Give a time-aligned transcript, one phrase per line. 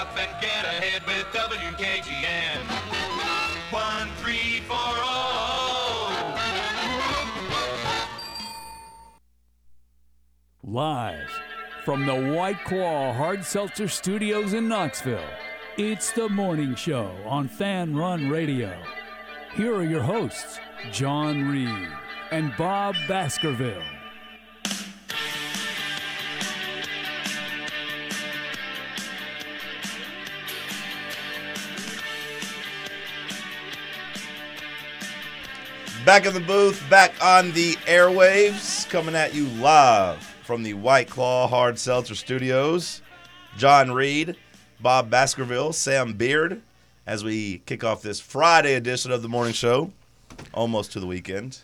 [0.00, 2.60] up and get ahead with WKGN.
[3.70, 6.36] One, three, four, oh.
[10.62, 11.28] Live
[11.84, 15.20] from the White Claw Hard Seltzer Studios in Knoxville,
[15.76, 18.74] it's the morning show on Fan Run Radio.
[19.54, 20.60] Here are your hosts,
[20.90, 21.88] John Reed
[22.30, 23.99] and Bob Baskerville.
[36.10, 41.08] Back in the booth, back on the airwaves, coming at you live from the White
[41.08, 43.00] Claw Hard Seltzer Studios.
[43.56, 44.34] John Reed,
[44.80, 46.62] Bob Baskerville, Sam Beard,
[47.06, 49.92] as we kick off this Friday edition of the morning show,
[50.52, 51.60] almost to the weekend.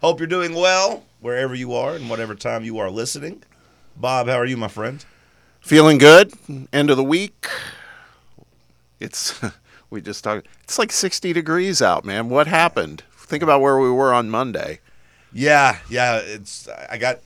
[0.00, 3.42] Hope you're doing well wherever you are and whatever time you are listening.
[3.96, 5.04] Bob, how are you, my friend?
[5.60, 6.32] Feeling good.
[6.72, 7.48] End of the week.
[9.00, 9.40] It's
[9.90, 10.46] we just talked.
[10.62, 12.28] It's like 60 degrees out, man.
[12.28, 13.02] What happened?
[13.26, 14.80] Think about where we were on Monday.
[15.32, 16.18] Yeah, yeah.
[16.18, 17.20] It's I got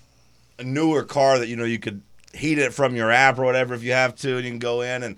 [0.58, 2.02] a newer car that you know you could
[2.34, 4.80] heat it from your app or whatever if you have to, and you can go
[4.80, 5.16] in and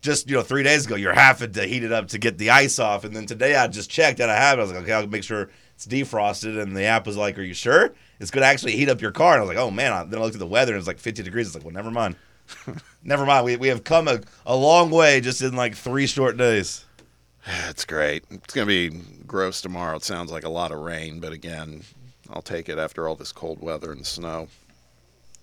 [0.00, 2.50] just you know three days ago you're having to heat it up to get the
[2.50, 4.62] ice off, and then today I just checked and I have it.
[4.62, 7.42] I was like, okay, I'll make sure it's defrosted, and the app was like, are
[7.42, 9.32] you sure it's going to actually heat up your car?
[9.32, 9.92] And I was like, oh man.
[9.92, 11.46] I, then I looked at the weather and it's like 50 degrees.
[11.46, 12.16] It's like, well, never mind.
[13.04, 13.44] never mind.
[13.44, 16.84] We we have come a, a long way just in like three short days.
[17.46, 18.24] It's great.
[18.30, 19.96] It's going to be gross tomorrow.
[19.96, 21.82] It sounds like a lot of rain, but again,
[22.30, 24.48] I'll take it after all this cold weather and snow.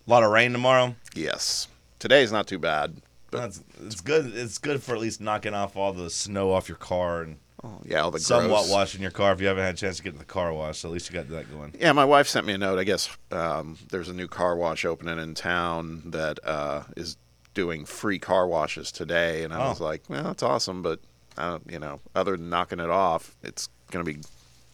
[0.06, 0.95] A lot of rain tomorrow.
[1.16, 1.67] Yes.
[2.00, 3.02] Today's not too bad.
[3.31, 4.31] But That's it's good.
[4.36, 7.81] It's good for at least knocking off all the snow off your car and oh,
[7.84, 8.72] yeah, all the somewhat gross.
[8.72, 10.78] washing your car if you haven't had a chance to get in the car wash.
[10.78, 11.73] So at least you got that going.
[11.78, 12.80] Yeah, my wife sent me a note.
[12.80, 17.17] I guess um, there's a new car wash opening in town that uh, is
[17.54, 19.70] doing free car washes today, and I Oh.
[19.72, 21.02] was like, "Well, that's awesome," but
[21.38, 24.19] uh, you know, other than knocking it off, it's going to be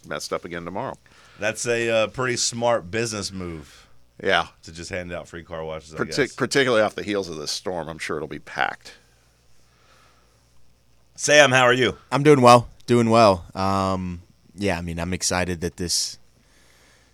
[0.07, 0.97] messed up again tomorrow.
[1.39, 3.87] That's a uh, pretty smart business move
[4.21, 5.95] Yeah, to just hand out free car washes.
[5.95, 6.35] I Partic- guess.
[6.35, 8.93] particularly off the heels of this storm, I'm sure it'll be packed.
[11.15, 11.97] Sam, how are you?
[12.11, 13.45] I'm doing well, doing well.
[13.55, 14.21] Um,
[14.55, 16.17] yeah, I mean, I'm excited that this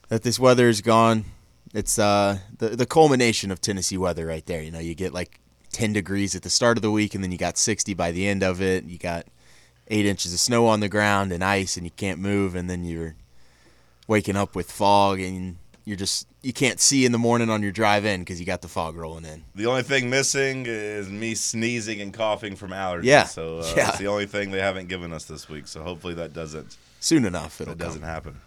[0.08, 1.26] that this weather is gone.
[1.74, 4.62] It's uh, the the culmination of Tennessee weather right there.
[4.62, 5.40] You know, you get like
[5.72, 8.28] 10 degrees at the start of the week, and then you got 60 by the
[8.28, 8.86] end of it.
[8.86, 9.26] You got
[9.90, 12.86] eight inches of snow on the ground and ice, and you can't move, and then
[12.86, 13.16] you're
[14.08, 17.72] waking up with fog, and you're just you can't see in the morning on your
[17.72, 19.44] drive in because you got the fog rolling in.
[19.56, 23.04] The only thing missing is me sneezing and coughing from allergies.
[23.04, 23.24] Yeah.
[23.26, 23.86] So uh, Yeah.
[23.88, 25.68] that's the only thing they haven't given us this week.
[25.68, 28.10] So hopefully that doesn't Soon enough, it'll that doesn't come.
[28.10, 28.42] happen.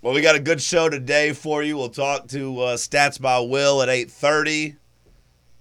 [0.00, 1.76] Well, we got a good show today for you.
[1.76, 4.76] We'll talk to uh, Stats by Will at eight thirty.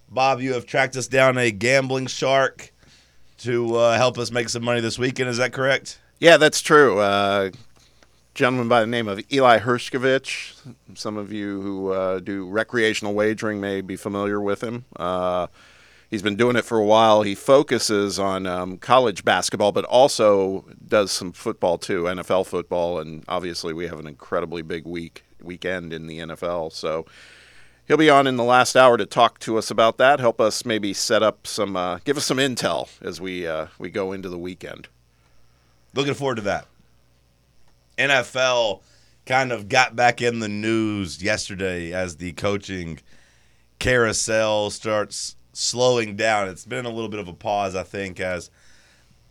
[0.10, 2.72] Bob, you have tracked us down a gambling shark
[3.44, 5.30] to uh, help us make some money this weekend.
[5.30, 6.00] Is that correct?
[6.20, 7.00] Yeah, that's true.
[7.00, 7.52] Uh,
[8.34, 10.54] gentleman by the name of Eli Hershkovich.
[10.94, 14.86] Some of you who uh, do recreational wagering may be familiar with him.
[14.96, 15.48] Uh,
[16.10, 17.24] he's been doing it for a while.
[17.24, 23.26] He focuses on um, college basketball, but also does some football too, NFL football, and
[23.28, 26.72] obviously we have an incredibly big week weekend in the NFL.
[26.72, 27.06] So
[27.88, 30.20] he'll be on in the last hour to talk to us about that.
[30.20, 33.90] Help us maybe set up some, uh, give us some intel as we uh, we
[33.90, 34.88] go into the weekend.
[35.94, 36.68] Looking forward to that.
[37.98, 38.82] NFL
[39.26, 43.00] kind of got back in the news yesterday as the coaching
[43.80, 46.48] carousel starts slowing down.
[46.48, 48.50] It's been a little bit of a pause, I think, as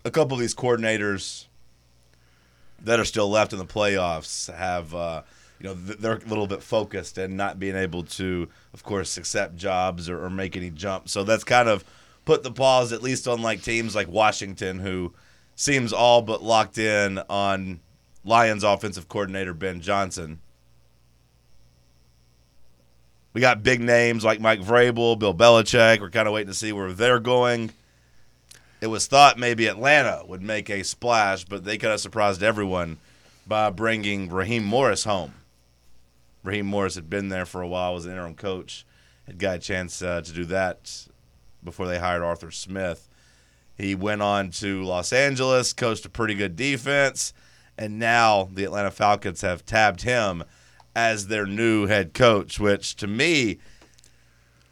[0.05, 1.47] a couple of these coordinators
[2.83, 5.23] that are still left in the playoffs have, uh,
[5.61, 9.57] you know, they're a little bit focused and not being able to, of course, accept
[9.57, 11.13] jobs or, or make any jumps.
[11.13, 11.85] So that's kind of
[12.25, 15.13] put the pause, at least on like teams like Washington, who
[15.55, 17.81] seems all but locked in on
[18.25, 20.41] Lions offensive coordinator Ben Johnson.
[23.35, 26.01] We got big names like Mike Vrabel, Bill Belichick.
[26.01, 27.71] We're kind of waiting to see where they're going.
[28.81, 32.97] It was thought maybe Atlanta would make a splash, but they kind of surprised everyone
[33.47, 35.35] by bringing Raheem Morris home.
[36.43, 38.87] Raheem Morris had been there for a while, was an interim coach,
[39.27, 41.07] had got a chance uh, to do that
[41.63, 43.09] before they hired Arthur Smith.
[43.77, 47.33] He went on to Los Angeles, coached a pretty good defense,
[47.79, 50.45] and now the Atlanta Falcons have tabbed him
[50.95, 53.59] as their new head coach, which to me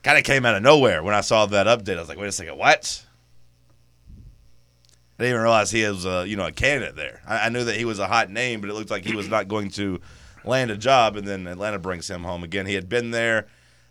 [0.03, 1.97] kind of came out of nowhere when I saw that update.
[1.97, 3.05] I was like, wait a second, what?
[5.19, 7.23] I didn't even realize he was a you know a candidate there.
[7.26, 9.29] I, I knew that he was a hot name, but it looked like he was
[9.29, 10.00] not going to
[10.44, 11.17] land a job.
[11.17, 12.67] And then Atlanta brings him home again.
[12.67, 13.46] He had been there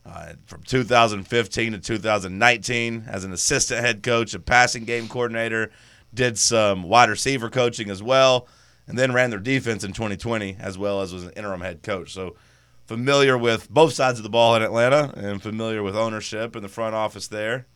[0.07, 5.69] Uh, from 2015 to 2019, as an assistant head coach a passing game coordinator,
[6.13, 8.47] did some wide receiver coaching as well,
[8.87, 12.13] and then ran their defense in 2020 as well as was an interim head coach.
[12.13, 12.37] So
[12.85, 16.69] familiar with both sides of the ball in Atlanta and familiar with ownership and the
[16.69, 17.67] front office there.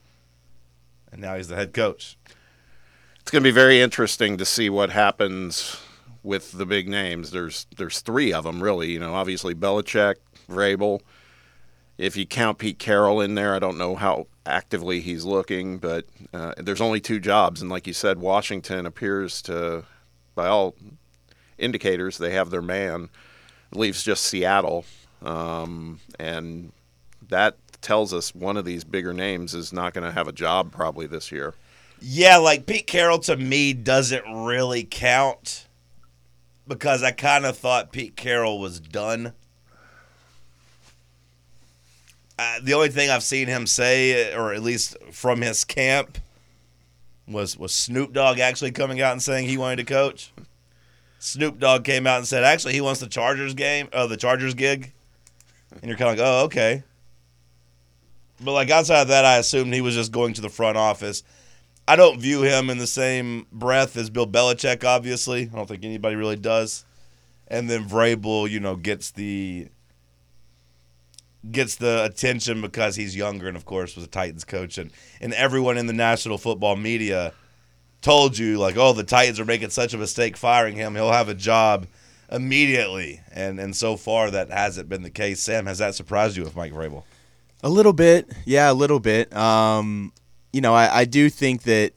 [1.11, 2.17] And now he's the head coach.
[3.19, 5.81] It's going to be very interesting to see what happens
[6.23, 7.31] with the big names.
[7.31, 8.91] There's there's three of them really.
[8.91, 10.15] You know, obviously Belichick,
[10.49, 11.01] Vrabel.
[11.97, 16.05] If you count Pete Carroll in there, I don't know how actively he's looking, but
[16.33, 19.83] uh, there's only two jobs, and like you said, Washington appears to,
[20.33, 20.75] by all
[21.59, 23.09] indicators, they have their man.
[23.73, 24.83] Leaves just Seattle,
[25.21, 26.71] um, and
[27.29, 30.71] that tells us one of these bigger names is not going to have a job
[30.71, 31.53] probably this year.
[32.01, 35.67] Yeah, like Pete Carroll to me doesn't really count
[36.71, 39.33] because I kind of thought Pete Carroll was done.
[42.39, 46.17] Uh, the only thing I've seen him say, or at least from his camp,
[47.27, 50.31] was was Snoop Dogg actually coming out and saying he wanted to coach.
[51.19, 54.53] Snoop Dogg came out and said actually he wants the Chargers game, uh, the Chargers
[54.53, 54.93] gig,
[55.73, 56.83] and you're kind of like, oh okay.
[58.39, 61.21] But like outside of that, I assumed he was just going to the front office.
[61.87, 64.83] I don't view him in the same breath as Bill Belichick.
[64.83, 66.85] Obviously, I don't think anybody really does.
[67.47, 69.67] And then Vrabel, you know, gets the
[71.49, 75.33] gets the attention because he's younger and of course was a Titans coach and and
[75.33, 77.33] everyone in the national football media
[78.01, 81.29] told you like oh the Titans are making such a mistake firing him he'll have
[81.29, 81.87] a job
[82.31, 86.43] immediately and and so far that hasn't been the case Sam has that surprised you
[86.43, 87.05] with Mike Vrabel
[87.63, 89.35] A little bit, yeah, a little bit.
[89.35, 90.13] Um,
[90.53, 91.93] you know, I, I do think that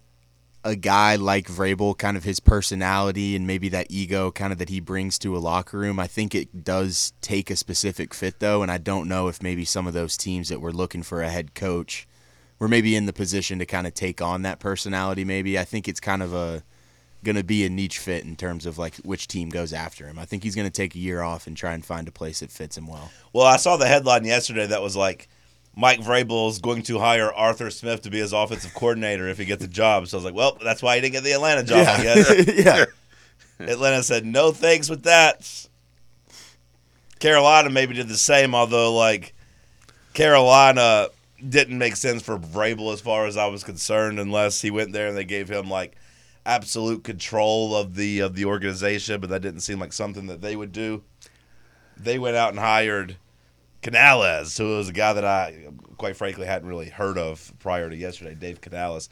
[0.65, 4.71] a guy like Vrabel, kind of his personality and maybe that ego, kind of that
[4.71, 8.62] he brings to a locker room, I think it does take a specific fit though,
[8.62, 11.29] and I don't know if maybe some of those teams that were looking for a
[11.29, 12.09] head coach
[12.59, 15.25] were maybe in the position to kind of take on that personality.
[15.25, 16.62] Maybe I think it's kind of a
[17.25, 20.19] going to be a niche fit in terms of like which team goes after him.
[20.19, 22.41] I think he's going to take a year off and try and find a place
[22.41, 23.11] that fits him well.
[23.33, 25.29] Well, I saw the headline yesterday that was like
[25.76, 29.44] Mike Vrabel is going to hire Arthur Smith to be his offensive coordinator if he
[29.44, 30.06] gets a job.
[30.06, 32.65] So I was like, well, that's why he didn't get the Atlanta job, I guess.
[32.65, 32.85] yeah.
[33.59, 35.69] Atlanta said, no thanks with that.
[37.19, 39.35] Carolina maybe did the same, although, like,
[40.12, 41.09] Carolina
[41.47, 45.09] didn't make sense for Vrabel as far as I was concerned unless he went there
[45.09, 45.97] and they gave him, like,
[46.47, 50.56] absolute control of the of the organization, but that didn't seem like something that they
[50.56, 51.03] would do.
[51.97, 53.17] They went out and hired
[53.84, 57.94] Canales, who was a guy that I, quite frankly, hadn't really heard of prior to
[57.94, 58.34] yesterday.
[58.34, 59.08] Dave Canales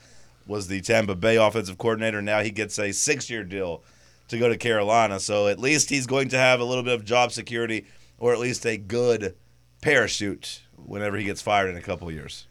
[0.47, 2.21] was the Tampa Bay offensive coordinator.
[2.23, 3.85] Now he gets a six-year deal
[4.29, 7.05] to go to Carolina, so at least he's going to have a little bit of
[7.05, 7.85] job security,
[8.19, 9.37] or at least a good
[9.83, 12.47] parachute whenever he gets fired in a couple years.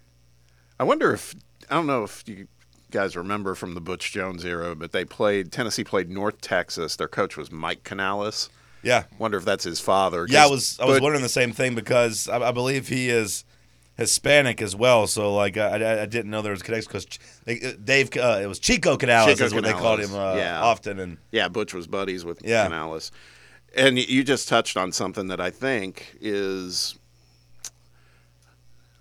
[0.79, 1.35] I wonder if
[1.69, 2.47] I don't know if you
[2.91, 6.95] guys remember from the Butch Jones era, but they played Tennessee played North Texas.
[6.95, 8.49] Their coach was Mike Canales.
[8.83, 10.25] Yeah, Wonder if that's his father.
[10.29, 10.43] yeah.
[10.45, 13.45] I was I was Butch- wondering the same thing because I, I believe he is
[13.97, 15.05] Hispanic as well.
[15.05, 16.91] So like I, I, I didn't know there was a connection
[17.45, 20.61] because Dave uh, it was Chico Canales Chico is what they called him uh, yeah.
[20.61, 21.17] often and.
[21.31, 22.63] Yeah, Butch was buddies with Yeah.
[22.65, 23.11] Canales.
[23.75, 26.95] And you just touched on something that I think is,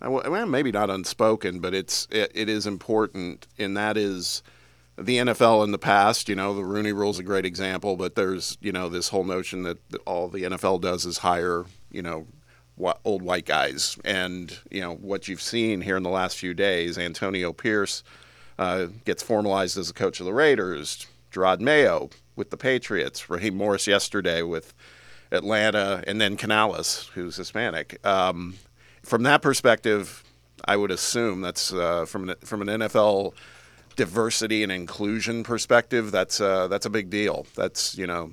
[0.01, 4.43] well, maybe not unspoken, but it's it, it is important, and that is
[5.01, 6.29] the NFL in the past.
[6.29, 9.25] You know, the Rooney Rule is a great example, but there's you know this whole
[9.25, 12.27] notion that all the NFL does is hire you know
[13.05, 16.99] old white guys, and you know what you've seen here in the last few days,
[16.99, 18.03] Antonio Pierce
[18.59, 21.07] uh, gets formalized as a coach of the Raiders.
[21.33, 23.31] Jerod Mayo with the Patriots.
[23.31, 24.75] Raheem Morris yesterday with
[25.31, 28.05] Atlanta, and then Canales, who's Hispanic.
[28.05, 28.57] Um,
[29.03, 30.25] from that perspective,
[30.65, 33.35] I would assume that's uh, from an, from an NFL
[33.97, 36.11] diversity and inclusion perspective.
[36.11, 37.47] That's uh, that's a big deal.
[37.55, 38.33] That's you know,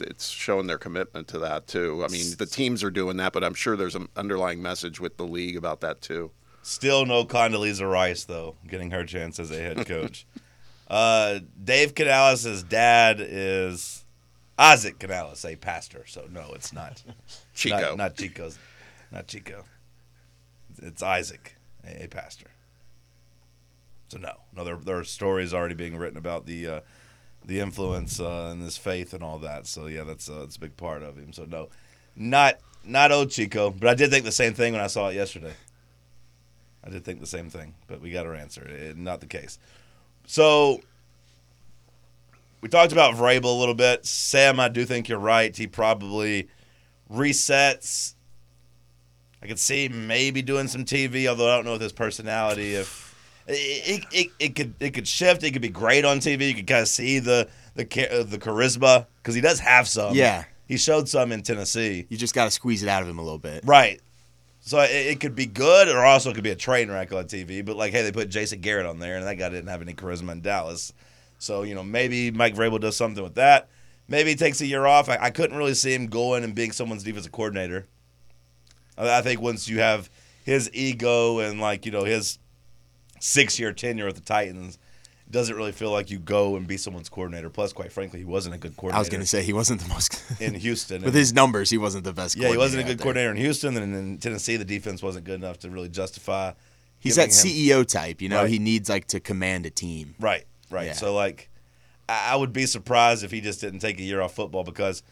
[0.00, 2.04] it's showing their commitment to that too.
[2.04, 5.16] I mean, the teams are doing that, but I'm sure there's an underlying message with
[5.16, 6.30] the league about that too.
[6.62, 10.26] Still no Condoleezza Rice though, getting her chance as a head coach.
[10.88, 14.04] uh, Dave Canales' dad is
[14.58, 16.04] Isaac Canales, a pastor.
[16.06, 17.02] So no, it's not
[17.54, 17.76] Chico.
[17.76, 18.58] Not, not Chico's,
[19.12, 19.64] not Chico.
[20.82, 21.56] It's Isaac,
[21.86, 22.46] a, a pastor.
[24.14, 26.80] So no, no, there, there are stories already being written about the uh,
[27.44, 29.66] the influence uh, and his faith and all that.
[29.66, 31.32] So yeah, that's uh, that's a big part of him.
[31.32, 31.68] So no,
[32.14, 35.16] not not old Chico, but I did think the same thing when I saw it
[35.16, 35.54] yesterday.
[36.84, 38.64] I did think the same thing, but we got our answer.
[38.64, 39.58] It, not the case.
[40.28, 40.80] So
[42.60, 44.06] we talked about Vrabel a little bit.
[44.06, 45.56] Sam, I do think you're right.
[45.56, 46.48] He probably
[47.12, 48.14] resets
[49.44, 53.03] I could see maybe doing some TV, although I don't know with his personality if
[53.46, 53.52] it,
[54.02, 55.42] it, it, it could it could shift.
[55.42, 56.48] It could be great on TV.
[56.48, 60.14] You could kind of see the the uh, the charisma because he does have some.
[60.14, 60.44] Yeah.
[60.66, 62.06] he showed some in Tennessee.
[62.08, 63.64] You just got to squeeze it out of him a little bit.
[63.64, 64.00] Right.
[64.60, 67.24] So it, it could be good, or also it could be a train wreck on
[67.24, 67.64] TV.
[67.64, 69.92] But like, hey, they put Jason Garrett on there, and that guy didn't have any
[69.92, 70.92] charisma in Dallas.
[71.38, 73.68] So you know, maybe Mike Vrabel does something with that.
[74.08, 75.08] Maybe he takes a year off.
[75.08, 77.86] I, I couldn't really see him going and being someone's defensive coordinator.
[78.96, 80.08] I, I think once you have
[80.44, 82.38] his ego and like you know his
[83.24, 84.78] six year tenure with the Titans,
[85.26, 87.48] it doesn't really feel like you go and be someone's coordinator.
[87.48, 88.96] Plus, quite frankly, he wasn't a good coordinator.
[88.96, 90.22] I was going to say he wasn't the most.
[90.40, 91.02] in Houston.
[91.02, 92.36] With his numbers, he wasn't the best.
[92.36, 93.28] Yeah, he wasn't a good coordinator.
[93.28, 96.52] coordinator in Houston, and in Tennessee, the defense wasn't good enough to really justify.
[96.98, 98.42] He's giving that him- CEO type, you know.
[98.42, 98.50] Right.
[98.50, 100.14] He needs like to command a team.
[100.20, 100.88] Right, right.
[100.88, 100.92] Yeah.
[100.92, 101.48] So like,
[102.08, 105.02] I I would be surprised if he just didn't take a year off football because,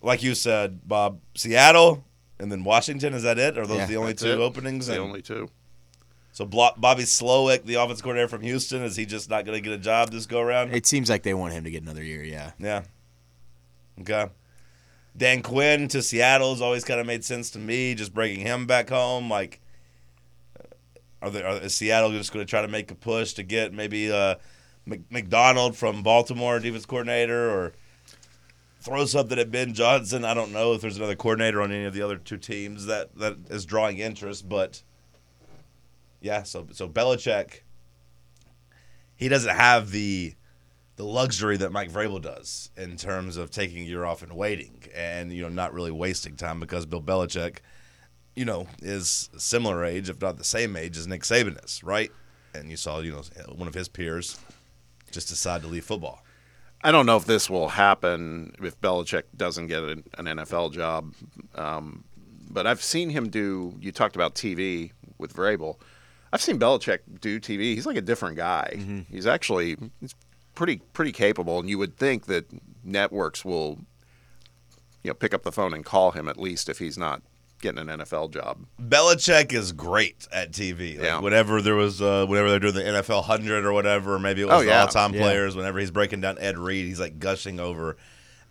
[0.00, 2.04] like you said, Bob, Seattle
[2.40, 3.12] and then Washington.
[3.12, 3.58] Is that it?
[3.58, 4.38] Are those Yeah, the only two it.
[4.38, 4.86] openings?
[4.86, 5.50] The And only two.
[6.34, 9.60] So Blo- Bobby Slowik, the offense coordinator from Houston, is he just not going to
[9.60, 10.74] get a job this go around?
[10.74, 12.24] It seems like they want him to get another year.
[12.24, 12.50] Yeah.
[12.58, 12.82] Yeah.
[14.00, 14.26] Okay.
[15.16, 17.94] Dan Quinn to Seattle has always kind of made sense to me.
[17.94, 19.60] Just bringing him back home, like,
[21.22, 21.40] are they?
[21.40, 24.34] Are, is Seattle just going to try to make a push to get maybe uh,
[24.86, 27.74] Mc- Macdonald from Baltimore, defense coordinator, or
[28.80, 30.24] throw something at Ben Johnson?
[30.24, 33.16] I don't know if there's another coordinator on any of the other two teams that
[33.18, 34.82] that is drawing interest, but
[36.24, 36.42] yeah.
[36.42, 37.60] So so Belichick,
[39.14, 40.34] he doesn't have the
[40.96, 44.84] the luxury that Mike Vrabel does in terms of taking a year off and waiting
[44.94, 47.58] and you know not really wasting time because Bill Belichick,
[48.34, 52.10] you know, is similar age, if not the same age as Nick Saban is, right?
[52.54, 53.22] And you saw, you know,
[53.54, 54.38] one of his peers
[55.10, 56.24] just decide to leave football.
[56.82, 61.12] I don't know if this will happen if Belichick doesn't get an, an NFL job,
[61.54, 62.04] um,
[62.50, 63.74] but I've seen him do.
[63.80, 65.76] You talked about TV with Vrabel.
[66.34, 67.74] I've seen Belichick do TV.
[67.74, 69.04] He's like a different guy.
[69.08, 70.14] He's actually he's
[70.56, 72.46] pretty pretty capable, and you would think that
[72.82, 73.78] networks will,
[75.04, 77.22] you know, pick up the phone and call him at least if he's not
[77.60, 78.66] getting an NFL job.
[78.82, 80.96] Belichick is great at TV.
[80.98, 81.20] Like Yeah.
[81.20, 84.54] Whenever there was, uh, whenever they're doing the NFL hundred or whatever, maybe it was
[84.56, 84.80] Oh, yeah.
[84.82, 85.20] all-time Yeah.
[85.20, 85.54] players.
[85.56, 87.96] Whenever he's breaking down Ed Reed, he's like gushing over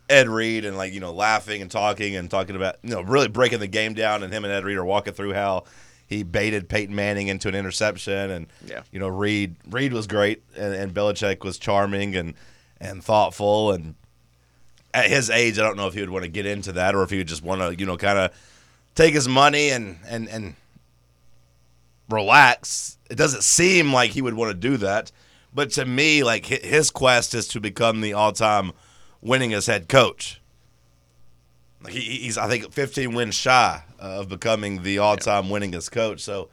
[0.09, 3.27] Ed Reed and like you know laughing and talking and talking about you know really
[3.27, 4.23] breaking the game down.
[4.23, 5.65] And him and Ed Reed are walking through how
[6.13, 8.31] he baited Peyton Manning into an interception.
[8.31, 8.83] And Yeah.
[8.91, 12.33] you know Reed Reed was great and, and Belichick was charming and
[12.79, 13.95] and thoughtful and
[14.93, 17.01] at his age, I don't know if he would want to get into that or
[17.01, 18.31] if he would just want to, you know, kind of
[18.95, 20.55] take his money and and and
[22.09, 22.97] relax.
[23.09, 25.11] It doesn't seem like he would want to do that,
[25.53, 28.71] but to me, like his quest is to become the all-time
[29.23, 30.41] winningest head coach.
[31.83, 36.21] Like he, he's, I think, 15 wins shy of becoming the all-time winningest coach.
[36.21, 36.49] So.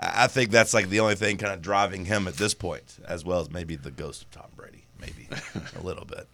[0.00, 2.98] I I think that's like the only thing kind of driving him at this point,
[3.06, 5.28] as well as maybe the ghost of Tom Brady, maybe
[5.78, 6.26] a little bit.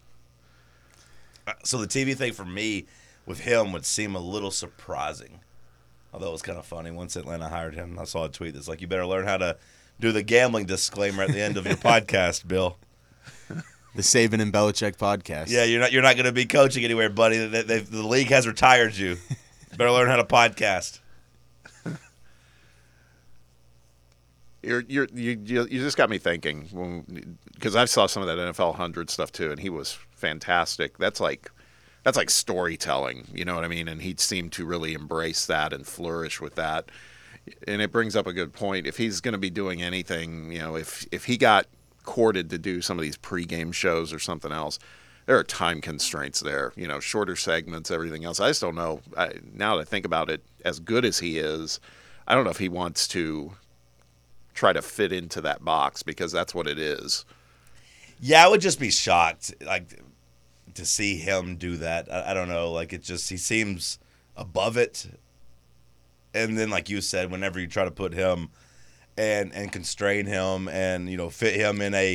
[1.47, 2.87] Uh, So the TV thing for me
[3.27, 5.41] with him would seem a little surprising.
[6.15, 6.91] Although it was kind of funny.
[6.91, 9.59] Once Atlanta hired him, I saw a tweet that's like, "You better learn how to
[10.01, 12.79] do the gambling disclaimer at the end of your podcast, Bill."
[13.99, 15.51] The Saban and Belichick podcast.
[15.51, 17.45] Yeah, you're not you're not going to be coaching anywhere, buddy.
[17.49, 19.17] They, they, the league has retired you.
[19.77, 21.01] better learn how to podcast.
[24.63, 28.39] You're, you're, you you you just got me thinking because I saw some of that
[28.39, 30.97] NFL hundred stuff too, and he was fantastic.
[30.99, 31.51] That's like
[32.05, 33.89] that's like storytelling, you know what I mean?
[33.89, 36.91] And he seemed to really embrace that and flourish with that.
[37.67, 38.87] And it brings up a good point.
[38.87, 41.67] If he's going to be doing anything, you know, if if he got
[42.09, 44.79] courted to do some of these pregame shows or something else,
[45.27, 46.73] there are time constraints there.
[46.75, 48.41] You know, shorter segments, everything else.
[48.41, 49.03] I just don't know.
[49.15, 51.81] I, now that I think about it, as good as he is,
[52.27, 53.53] I don't know if he wants to
[54.55, 57.27] try to fit into that box because that's what it is.
[58.21, 60.01] Yeah, I would just be shocked, like
[60.73, 62.11] to see him do that.
[62.11, 63.99] I, I don't know, like it just he seems
[64.35, 65.07] above it.
[66.33, 68.49] And then, like you said, whenever you try to put him
[69.19, 72.15] and and constrain him and you know fit him in a,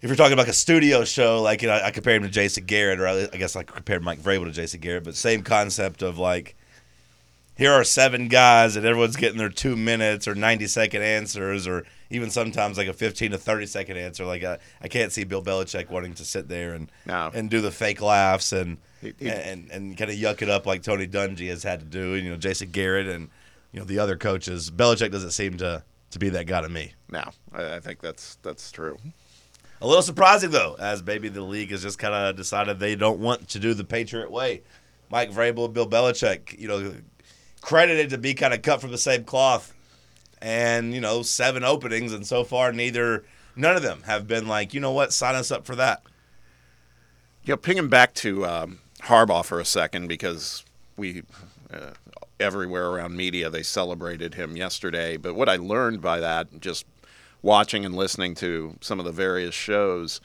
[0.00, 2.32] if you're talking about like a studio show, like you know, I compared him to
[2.32, 5.42] Jason Garrett, or I I guess I compared Mike Vrabel to Jason Garrett, but same
[5.42, 6.54] concept of like
[7.56, 11.84] here are seven guys and everyone's getting their two minutes or 90 second answers or
[12.08, 15.42] even sometimes like a 15 to 30 second answer like I, I can't see bill
[15.42, 17.32] belichick wanting to sit there and No.
[17.34, 20.66] and do the fake laughs and He- he- and, and kind of yuck it up
[20.66, 23.28] like tony dungy has had to do and you know jason garrett and
[23.72, 26.94] you know the other coaches belichick doesn't seem to to be that guy to me
[27.10, 28.96] Now, I, I think that's that's true.
[29.82, 33.20] a little surprising though, as maybe the league has just kind of decided they don't
[33.20, 34.62] want to do the Patriot way.
[35.10, 36.94] Mike Vrabel, Bill Belichick, you know,
[37.60, 39.74] credited to be kind of cut from the same cloth.
[40.40, 43.24] And you know, seven openings, and so far neither,
[43.56, 46.02] none of them have been like, you know what, sign us up for that.
[47.44, 50.64] You know, pinging back to um, Harbaugh for a second because
[50.96, 51.22] we
[51.72, 51.90] uh,
[52.40, 55.16] everywhere around media they celebrated him yesterday.
[55.16, 56.86] But what I learned by that, just
[57.42, 60.20] watching and listening to some of the various shows,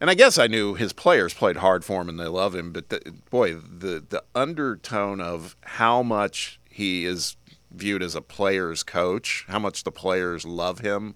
[0.00, 2.72] and I guess I knew his players played hard for him and they love him.
[2.72, 7.36] But the, boy, the the undertone of how much he is
[7.70, 11.14] viewed as a player's coach, how much the players love him.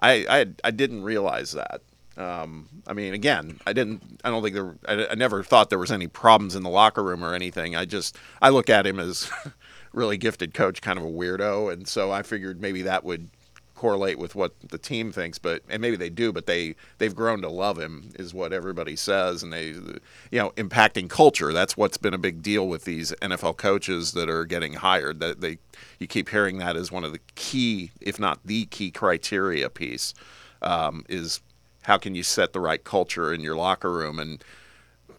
[0.00, 1.82] I, I, I didn't realize that.
[2.18, 4.20] Um, I mean, again, I didn't.
[4.24, 4.74] I don't think there.
[4.88, 7.76] I, I, never thought there was any problems in the locker room or anything.
[7.76, 9.30] I just I look at him as
[9.92, 13.30] really gifted coach, kind of a weirdo, and so I figured maybe that would
[13.76, 15.38] correlate with what the team thinks.
[15.38, 18.96] But and maybe they do, but they they've grown to love him, is what everybody
[18.96, 20.00] says, and they, you
[20.32, 21.52] know, impacting culture.
[21.52, 25.20] That's what's been a big deal with these NFL coaches that are getting hired.
[25.20, 25.58] That they
[26.00, 30.14] you keep hearing that as one of the key, if not the key criteria piece,
[30.60, 31.40] um, is
[31.88, 34.18] how can you set the right culture in your locker room?
[34.18, 34.44] And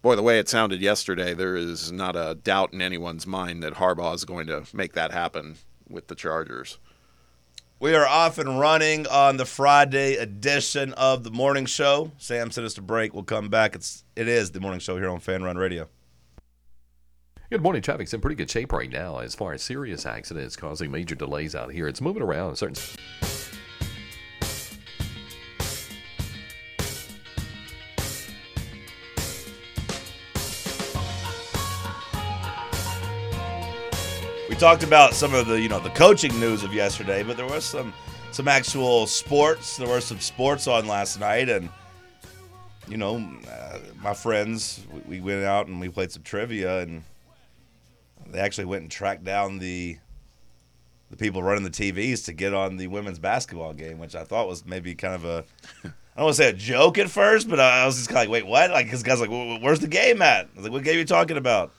[0.03, 3.73] boy, the way it sounded yesterday, there is not a doubt in anyone's mind that
[3.73, 5.55] Harbaugh is going to make that happen
[5.89, 6.77] with the Chargers.
[7.79, 12.11] We are off and running on the Friday edition of the morning show.
[12.19, 13.15] Sam sent us to break.
[13.15, 13.73] We'll come back.
[13.73, 15.87] It's it is the morning show here on Fan Run Radio.
[17.49, 17.81] Good morning.
[17.81, 21.55] Traffic's in pretty good shape right now as far as serious accidents causing major delays
[21.55, 21.87] out here.
[21.87, 22.57] It's moving around.
[22.57, 22.75] Certain.
[34.59, 37.63] Talked about some of the you know the coaching news of yesterday, but there was
[37.63, 37.93] some
[38.31, 39.77] some actual sports.
[39.77, 41.69] There were some sports on last night, and
[42.85, 47.03] you know, uh, my friends, we, we went out and we played some trivia, and
[48.27, 49.97] they actually went and tracked down the
[51.09, 54.49] the people running the TVs to get on the women's basketball game, which I thought
[54.49, 55.45] was maybe kind of a
[55.85, 58.23] I don't want to say a joke at first, but I was just kind of
[58.23, 58.71] like, wait, what?
[58.71, 60.47] Like, this guy's like, where's the game at?
[60.47, 61.71] I was like, what game are you talking about?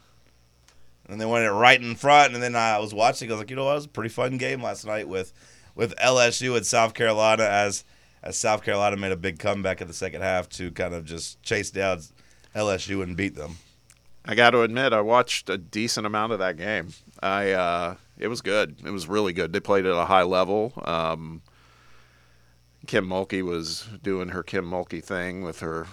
[1.10, 2.34] And they wanted it right in front.
[2.34, 3.30] And then I was watching.
[3.30, 3.72] I was like, you know, what?
[3.72, 5.32] it was a pretty fun game last night with
[5.74, 7.84] with LSU and South Carolina as
[8.22, 11.42] as South Carolina made a big comeback in the second half to kind of just
[11.42, 12.00] chase down
[12.54, 13.56] LSU and beat them.
[14.24, 16.88] I got to admit, I watched a decent amount of that game.
[17.22, 18.76] I uh, it was good.
[18.84, 19.52] It was really good.
[19.52, 20.72] They played at a high level.
[20.84, 21.42] Um,
[22.86, 25.86] Kim Mulkey was doing her Kim Mulkey thing with her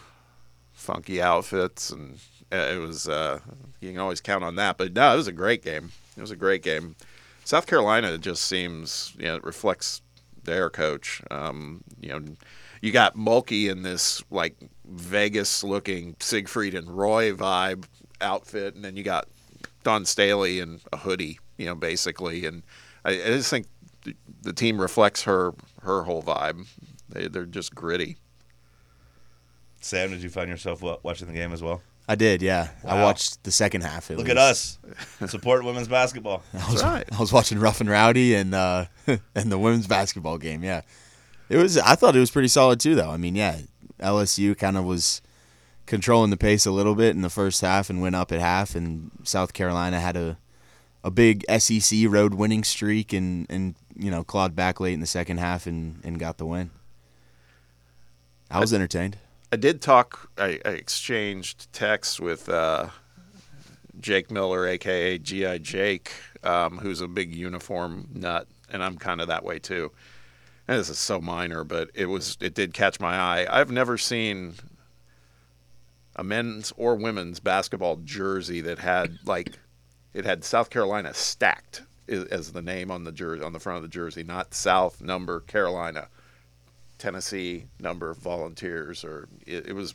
[0.78, 2.20] funky outfits and
[2.52, 3.40] uh, it was uh,
[3.82, 4.78] you can always count on that.
[4.78, 5.92] But no, it was a great game.
[6.16, 6.96] It was a great game.
[7.44, 10.02] South Carolina just seems you know it reflects
[10.44, 11.22] their coach.
[11.30, 12.24] Um, you know,
[12.82, 17.86] you got Mulkey in this like Vegas looking Siegfried and Roy vibe
[18.22, 19.28] outfit, and then you got
[19.84, 21.40] Dawn Staley in a hoodie.
[21.58, 22.64] You know, basically, and
[23.04, 23.68] I, I just think
[24.06, 26.66] the, the team reflects her her whole vibe.
[27.10, 28.18] They they're just gritty.
[29.82, 31.82] Sam, did you find yourself watching the game as well?
[32.10, 32.70] I did, yeah.
[32.84, 32.96] Wow.
[32.98, 34.10] I watched the second half.
[34.10, 34.32] Look least.
[34.32, 34.80] at us,
[35.28, 36.42] support women's basketball.
[36.54, 37.06] I was, right.
[37.12, 40.64] I was watching Rough and Rowdy and uh, and the women's basketball game.
[40.64, 40.82] Yeah,
[41.50, 41.78] it was.
[41.78, 43.10] I thought it was pretty solid too, though.
[43.10, 43.60] I mean, yeah,
[44.00, 45.22] LSU kind of was
[45.86, 48.74] controlling the pace a little bit in the first half and went up at half,
[48.74, 50.38] and South Carolina had a
[51.04, 55.06] a big SEC road winning streak and and you know clawed back late in the
[55.06, 56.70] second half and and got the win.
[58.50, 59.18] I was entertained.
[59.52, 60.30] I did talk.
[60.38, 62.90] I, I exchanged texts with uh,
[64.00, 66.12] Jake Miller, aka GI Jake,
[66.44, 69.92] um, who's a big uniform nut, and I'm kind of that way too.
[70.68, 72.38] And this is so minor, but it was.
[72.42, 73.48] It did catch my eye.
[73.50, 74.56] I've never seen
[76.18, 79.54] a men's or women's basketball jersey that had like
[80.14, 83.84] it had South Carolina stacked as the name on the jersey on the front of
[83.84, 86.10] the jersey, not South number Carolina.
[86.98, 89.94] Tennessee number of volunteers, or it, it was.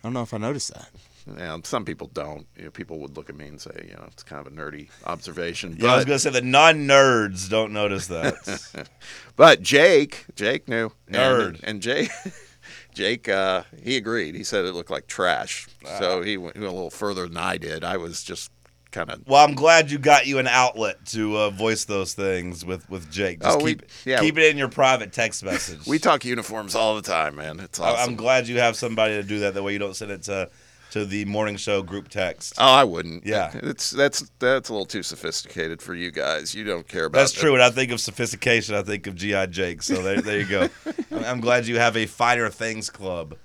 [0.00, 0.90] I don't know if I noticed that.
[1.36, 2.46] And some people don't.
[2.56, 4.56] You know, people would look at me and say, you know, it's kind of a
[4.56, 5.72] nerdy observation.
[5.72, 8.88] yeah, but, I was going to say the non-nerds don't notice that.
[9.36, 10.90] but Jake, Jake knew.
[11.10, 11.48] Nerd.
[11.48, 12.10] And, and Jake,
[12.94, 14.34] Jake, uh, he agreed.
[14.34, 15.66] He said it looked like trash.
[15.84, 15.98] Wow.
[15.98, 17.84] So he went, he went a little further than I did.
[17.84, 18.50] I was just
[18.90, 19.26] kind of.
[19.26, 23.10] Well, I'm glad you got you an outlet to uh, voice those things with with
[23.10, 23.40] Jake.
[23.40, 24.20] Just oh, keep we, yeah.
[24.20, 25.86] keep it in your private text message.
[25.86, 27.60] we talk uniforms all the time, man.
[27.60, 28.10] It's awesome.
[28.10, 29.54] I'm glad you have somebody to do that.
[29.54, 30.50] That way you don't send it to
[30.90, 32.54] to the morning show group text.
[32.58, 33.26] Oh, I wouldn't.
[33.26, 36.54] Yeah, it's that's that's a little too sophisticated for you guys.
[36.54, 37.18] You don't care about.
[37.18, 37.52] That's true.
[37.52, 39.82] When I think of sophistication, I think of GI Jake.
[39.82, 40.68] So there, there you go.
[41.26, 43.36] I'm glad you have a finer things club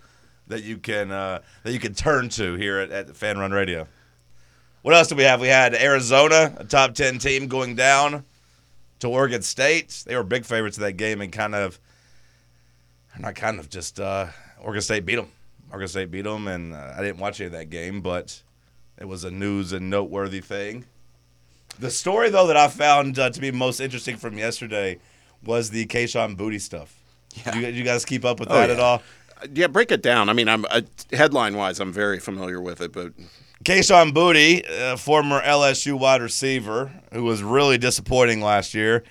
[0.48, 3.88] that you can uh, that you can turn to here at, at Fan Run Radio.
[4.84, 5.42] What else do we have?
[5.42, 8.26] We had Arizona, a top 10 team, going down
[9.00, 10.04] to Oregon State.
[10.06, 11.80] They were big favorites of that game and kind of,
[13.18, 14.28] not kind of, just uh,
[14.62, 15.30] Oregon State beat them.
[15.72, 18.42] Oregon State beat them, and uh, I didn't watch any of that game, but
[18.98, 20.86] it was a news and noteworthy thing.
[21.80, 25.00] The story, though, that I found uh, to be most interesting from yesterday
[25.44, 26.96] was the Kayshon Boutte stuff.
[27.46, 27.56] Yeah.
[27.56, 28.74] You, you guys keep up with Oh, that yeah.
[28.76, 29.02] at all?
[29.54, 30.30] Yeah, break it down.
[30.30, 33.14] I mean, I'm uh, headline wise, I'm very familiar with it, but
[33.64, 39.04] Kayshon Boutte, former LSU wide receiver, who was really disappointing last year.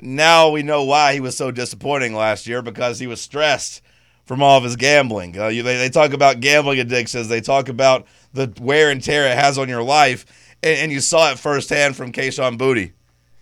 [0.00, 3.82] Now we know why he was so disappointing last year because he was stressed
[4.24, 5.38] from all of his gambling.
[5.38, 7.28] Uh, you, they, they talk about gambling addictions.
[7.28, 10.26] They talk about the wear and tear it has on your life,
[10.62, 12.92] and, and you saw it firsthand from Kayshon Boutte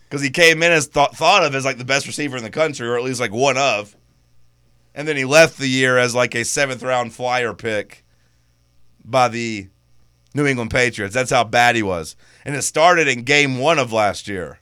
[0.07, 2.51] because he came in as th- thought of as like the best receiver in the
[2.51, 3.95] country, or at least like one of,
[4.93, 8.03] and then he left the year as like a seventh round flyer pick
[9.03, 9.69] by the
[10.35, 11.15] New England Patriots.
[11.15, 12.15] That's how bad he was.
[12.43, 14.59] And it started in game one of last year,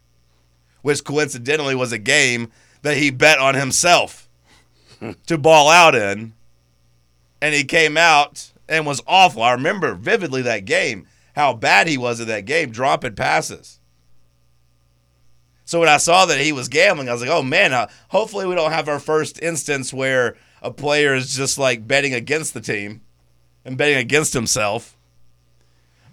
[0.83, 2.51] which coincidentally was a game
[2.83, 4.29] that he bet on himself
[5.25, 6.33] to ball out in.
[7.41, 9.41] And he came out and was awful.
[9.41, 13.79] I remember vividly that game, how bad he was in that game, dropping passes.
[15.65, 18.45] So when I saw that he was gambling, I was like, oh man, uh, hopefully
[18.45, 22.61] we don't have our first instance where a player is just like betting against the
[22.61, 23.01] team
[23.65, 24.95] and betting against himself.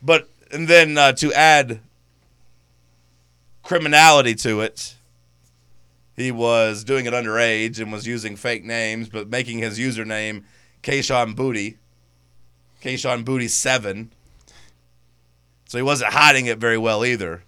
[0.02, 1.80] But and then uh, to add
[3.62, 4.94] criminality to it,
[6.16, 10.44] he was doing it underage and was using fake names, but making his username
[10.82, 11.76] Kayshon Boutte,
[12.82, 14.10] Kayshon Boutte Seven.
[15.66, 17.42] So he wasn't hiding it very well either.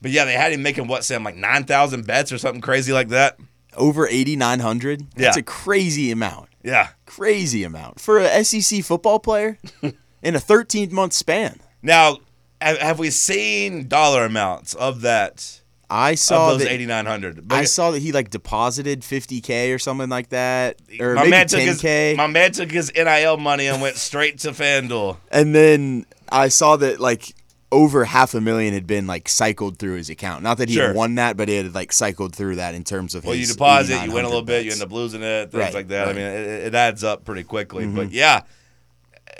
[0.00, 2.92] But yeah, they had him making what, Sam, like nine thousand bets or something crazy
[2.92, 3.38] like that.
[3.76, 5.06] Over 8,900.
[5.16, 5.40] That's Yeah.
[5.40, 6.50] a crazy amount.
[6.62, 6.88] Yeah.
[7.06, 9.58] Crazy amount for a SEC football player
[10.22, 11.58] in a 13 month span.
[11.82, 12.18] Now,
[12.60, 15.60] have, have we seen dollar amounts of that?
[15.90, 16.72] I saw of those that.
[16.72, 17.52] eighty nine hundred.
[17.52, 21.46] I saw that he like deposited 50k or something like that, or my maybe man
[21.48, 22.16] took his 10k.
[22.16, 25.18] my man took his NIL money and went straight to FanDuel.
[25.30, 27.34] and then I saw that like
[27.70, 30.42] over half a million had been like cycled through his account.
[30.42, 30.92] Not that he Sure.
[30.94, 33.94] won that, but he had like cycled through that in terms of Well, you deposit,
[34.04, 36.08] you win a 8,900 little bit, you end up losing it, things Right, like that.
[36.08, 37.86] I mean, it, it adds up pretty quickly.
[37.86, 38.14] But mm-hmm.
[38.14, 38.42] yeah,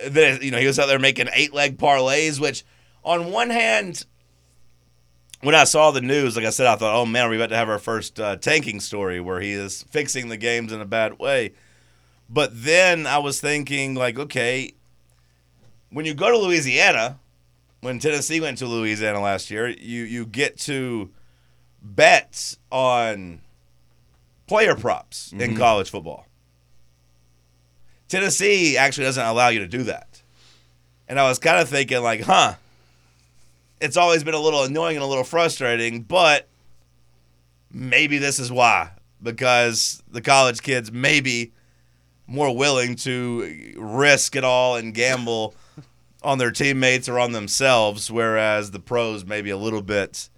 [0.08, 2.64] then you know he was out there making eight leg parlays, which
[3.04, 4.06] on one hand.
[5.40, 7.48] When I saw the news, like I said, I thought, "Oh man, are we about
[7.48, 10.84] to have our first uh, tanking story where he is fixing the games in a
[10.84, 11.54] bad way?"
[12.30, 14.72] But then I was thinking, like, okay,
[15.90, 17.18] when you go to Louisiana,
[17.80, 21.10] when Tennessee went to Louisiana last year, you you get to
[21.82, 23.40] bet on
[24.46, 26.26] player props in college football.
[28.12, 30.20] Tennessee actually doesn't allow you to do that.
[31.08, 32.56] And I was kind of thinking like, huh,
[33.80, 36.46] it's always been a little annoying and a little frustrating, but
[37.72, 38.90] maybe this is why
[39.22, 41.52] because the college kids may be
[42.26, 45.54] more willing to risk it all and gamble
[46.22, 50.28] on their teammates or on themselves, whereas the pros may be a little bit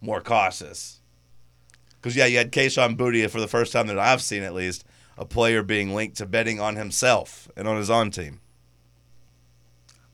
[0.00, 1.00] more cautious.
[2.00, 4.84] Because yeah, you had Kayshon Boutte for the first time that I've seen, at least,
[5.16, 8.40] a player being linked to betting on himself and on his own team.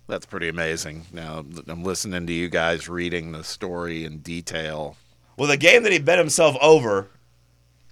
[0.07, 1.07] that's pretty amazing.
[1.13, 4.97] Now I'm listening to you guys reading the story in detail.
[5.37, 7.09] Well, the game that he bet himself over,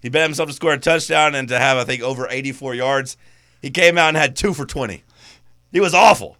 [0.02, 3.16] he bet himself to score a touchdown and to have, I think, over 84 yards.
[3.62, 5.02] He came out and had two for 20.
[5.72, 6.36] He was awful.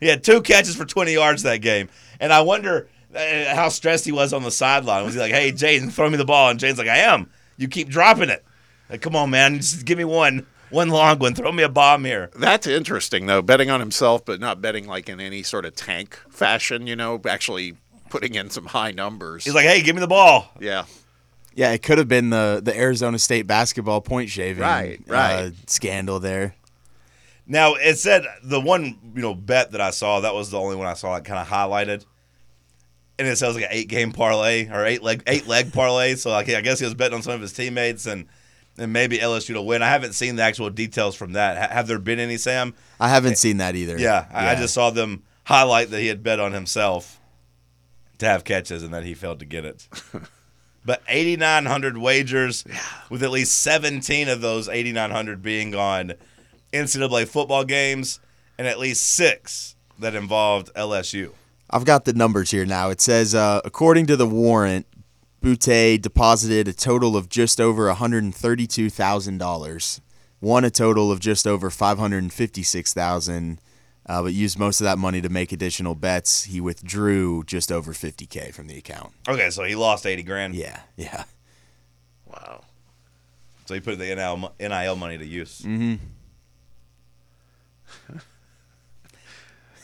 [0.00, 1.88] He had two catches for 20 yards that game.
[2.18, 5.04] And I wonder uh, how stressed he was on the sideline.
[5.04, 6.50] Was he like, hey, Jayden, throw me the ball?
[6.50, 7.30] And Jayden's like, I am.
[7.56, 8.44] You keep dropping it.
[8.92, 9.56] Like, come on, man.
[9.56, 10.46] Just give me one.
[10.68, 11.34] One long one.
[11.34, 12.30] Throw me a bomb here.
[12.34, 16.18] That's interesting though, betting on himself, but not betting like in any sort of tank
[16.30, 16.86] fashion.
[16.86, 17.76] You know, actually
[18.08, 19.44] putting in some high numbers.
[19.44, 20.50] He's like, hey, give me the ball.
[20.60, 20.84] yeah,
[21.54, 25.32] Yeah, it could have been the the Arizona State basketball point shaving Right, right.
[25.32, 26.54] Uh, scandal there.
[27.46, 30.76] Now it said the one you know bet that I saw that was the only
[30.76, 32.06] one I saw that kind of highlighted,
[33.18, 36.14] and it says like an eight game parlay or eight leg eight leg parlay.
[36.14, 38.26] So like I guess he was betting on some of his teammates and
[38.78, 39.82] and maybe LSU to win.
[39.82, 41.58] I haven't seen the actual details from that.
[41.58, 42.74] Ha- have there been any, Sam?
[42.98, 43.98] I haven't seen that either.
[43.98, 47.20] Yeah, I I just saw them highlight that he had bet on himself
[48.18, 49.88] to have catches and that he failed to get it.
[50.84, 52.64] but 8,900 wagers,
[53.10, 56.14] with at least 17 of those 8,900 being on
[56.72, 58.20] NCAA football games,
[58.58, 61.32] and at least six that involved LSU.
[61.70, 62.90] I've got the numbers here now.
[62.90, 64.86] It says, uh, according to the warrant,
[65.42, 70.00] Boutte deposited a total of just over $132,000,
[70.40, 73.58] won a total of just over 556000
[74.06, 76.44] uh, but used most of that money to make additional bets.
[76.44, 79.12] He withdrew just over 50k from the account.
[79.28, 80.54] Okay, so he lost eighty grand.
[80.54, 81.24] Yeah, yeah.
[82.26, 82.62] Wow.
[83.66, 85.62] So he put the NIL, NIL money to use.
[85.62, 85.94] Mm-hmm.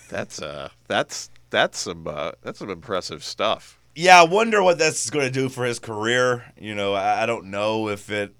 [0.09, 3.78] That's uh that's that's some uh, that's some impressive stuff.
[3.99, 6.45] Yeah, I wonder what that's going to do for his career.
[6.57, 8.33] You know, I, don't know if it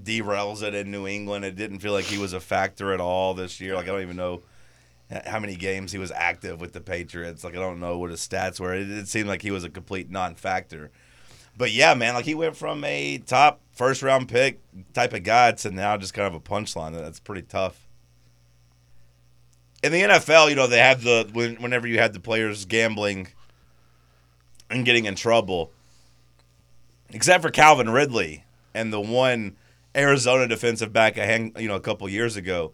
[0.00, 1.44] derails it in New England.
[1.44, 3.74] It didn't feel like he was a factor at all this year.
[3.74, 4.42] Like I don't even know
[5.26, 7.42] how many games he was active with the Patriots.
[7.42, 8.74] Like I don't know what his stats were.
[8.74, 10.92] It, it seemed like he was a complete non-factor.
[11.58, 14.60] But yeah, man, like he went from a top first round pick
[14.92, 16.92] type of guy to now just kind of a punchline.
[16.92, 17.88] That's pretty tough.
[19.82, 23.26] In the NFL, you know, they have the when, whenever you had the players gambling
[24.72, 25.70] and getting in trouble,
[27.10, 29.56] except for Calvin Ridley and the one
[29.94, 32.72] Arizona defensive back a hang, you know a couple years ago.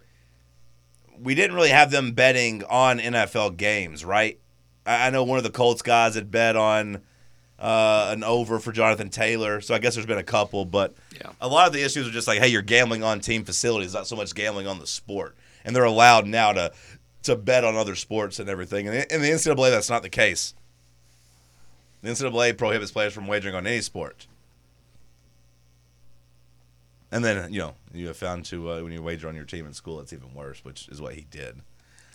[1.21, 4.39] We didn't really have them betting on NFL games, right?
[4.87, 7.03] I, I know one of the Colts guys had bet on
[7.59, 11.33] uh, an over for Jonathan Taylor, so I guess there's been a couple, but Yeah.
[11.41, 14.07] a lot of the issues are just like, hey, you're gambling on team facilities, not
[14.07, 16.73] so much gambling on the sport, and they're allowed now to
[17.25, 18.87] to bet on other sports and everything.
[18.87, 20.55] And in the NCAA, that's not the case.
[22.03, 24.27] The NCAA prohibits players from wagering on any sport.
[27.11, 29.67] And then you know you have found to uh, when you wager on your team
[29.67, 31.61] in school, it's even worse, which is what he did.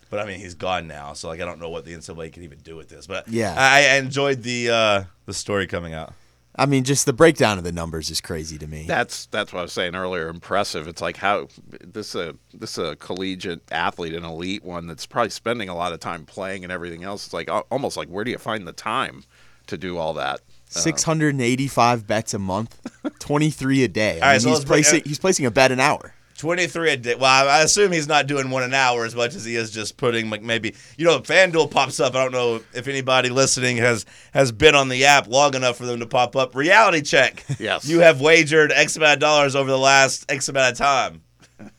[0.10, 2.44] But I mean, he's gone now, so like I don't know what the NCAA can
[2.44, 3.08] even do with this.
[3.08, 3.56] But Yeah.
[3.58, 6.14] I, I enjoyed the uh, the story coming out.
[6.56, 8.86] I mean, just the breakdown of the numbers is crazy to me.
[8.88, 10.28] That's that's what I was saying earlier.
[10.28, 10.88] Impressive.
[10.88, 11.48] It's like how
[11.84, 15.76] this is a this is a collegiate athlete, an elite one that's probably spending a
[15.76, 17.26] lot of time playing and everything else.
[17.26, 19.24] It's like almost like where do you find the time
[19.68, 20.40] to do all that?
[20.76, 22.80] Uh, 685 bets a month,
[23.20, 24.10] 23 a day.
[24.10, 26.14] I All right, mean, so he's, let's break- placing, he's placing a bet an hour.
[26.36, 27.16] Twenty three a day.
[27.16, 29.72] Well, I I assume he's not doing one an hour as much as he is
[29.72, 32.16] just putting like maybe you know FanDuel pops up.
[32.16, 35.86] I don't know if anybody listening has has been on the app long enough for
[35.86, 36.54] them to pop up.
[36.54, 37.46] Reality check.
[37.60, 37.88] Yes.
[37.88, 41.22] You have wagered X amount of dollars over the last X amount of time.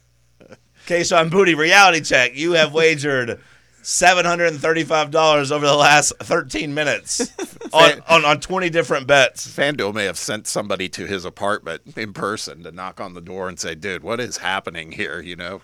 [0.86, 2.34] Kayshon Boutte, reality check.
[2.34, 3.40] You have wagered
[3.84, 7.30] seven hundred and thirty-five dollars over the last thirteen minutes
[7.72, 9.46] on, on on twenty different bets.
[9.46, 13.48] FanDuel may have sent somebody to his apartment in person to knock on the door
[13.48, 15.62] and say, "Dude, what is happening here?" You know?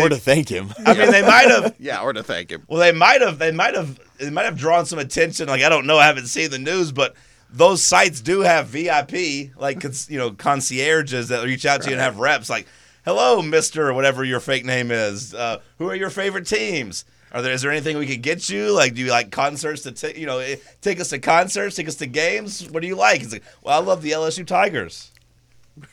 [0.00, 0.72] Or to thank him.
[0.86, 1.74] I mean, they might have.
[1.80, 2.62] Yeah, or to thank him.
[2.68, 3.38] Well, they might have.
[3.38, 3.98] They might have.
[4.18, 5.48] They might have drawn some attention.
[5.48, 5.98] Like I don't know.
[5.98, 7.14] I haven't seen the news, but
[7.50, 12.00] those sites do have VIP, like you know, concierges that reach out to you and
[12.00, 12.50] have reps.
[12.50, 12.66] Like,
[13.04, 15.34] hello, Mister, whatever your fake name is.
[15.34, 17.04] Uh, who are your favorite teams?
[17.32, 17.52] Are there?
[17.52, 18.72] Is there anything we could get you?
[18.72, 20.16] Like, do you like concerts to take?
[20.16, 22.68] You know, eh, take us to concerts, take us to games.
[22.70, 23.30] What do you like?
[23.30, 25.10] Like, well, I love the LSU Tigers.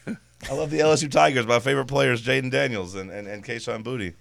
[0.07, 1.45] I love the LSU Tigers.
[1.45, 4.13] My favorite player is Jayden Daniels and and, and Kayshon Boutte.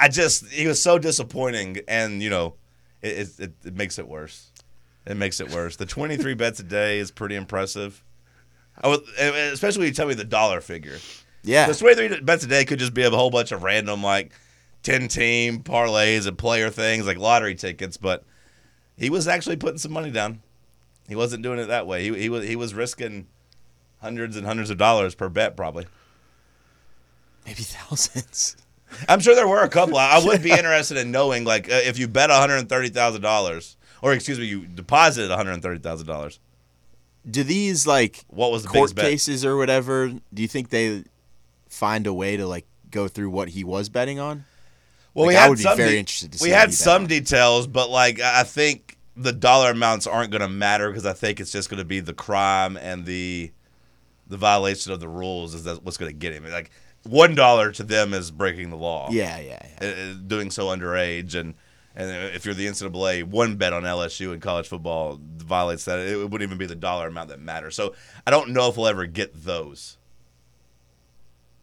[0.00, 2.54] I just he was so disappointing, and you know,
[3.02, 4.50] it it, it, makes it worse.
[5.06, 5.76] It makes it worse.
[5.76, 8.02] The twenty three bets a day is pretty impressive.
[8.80, 10.98] I would, especially when you tell me the dollar figure.
[11.42, 11.66] Yeah.
[11.66, 14.32] Because twenty three bets a day could just be a whole bunch of random like
[14.82, 18.24] ten team parlays and player things like lottery tickets, but
[18.96, 20.42] he was actually putting some money down.
[21.08, 22.02] He wasn't doing it that way.
[22.02, 23.26] He he was he was risking
[24.00, 25.86] hundreds and hundreds of dollars per bet probably.
[27.46, 28.56] Maybe thousands.
[29.08, 29.96] I'm sure there were a couple.
[29.96, 33.22] I would be interested in knowing, like, uh, if you bet one hundred thirty thousand
[33.22, 36.40] dollars, or excuse me, you deposited one hundred thirty thousand dollars.
[37.28, 40.08] Do these like What was the court cases or whatever?
[40.08, 41.04] Do you think they
[41.78, 44.44] find a way to like go through what he was betting on?
[45.14, 47.08] Well, Like, we I would be very de- interested to see We had some on.
[47.08, 51.40] details, but like, I think the dollar amounts aren't going to matter because I think
[51.40, 53.50] it's just going to be the crime and the
[54.28, 56.44] the violation of the rules is that what's going to get him.
[56.50, 56.70] Like,
[57.04, 59.08] one dollar to them is breaking the law.
[59.10, 59.88] Yeah, yeah, yeah.
[59.88, 61.54] uh, uh, doing so underage and
[61.96, 65.98] and if you're the NCAA, one bet on LSU in college football violates that.
[65.98, 67.74] It wouldn't even be the dollar amount that matters.
[67.74, 69.97] So I don't know if we'll ever get those.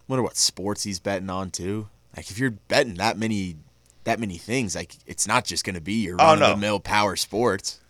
[0.08, 1.88] Wonder what sports he's betting on too.
[2.16, 3.56] Like if you're betting that many
[4.04, 6.46] that many things, like it's not just gonna be your Oh, run no.
[6.46, 7.80] of the mill power sports.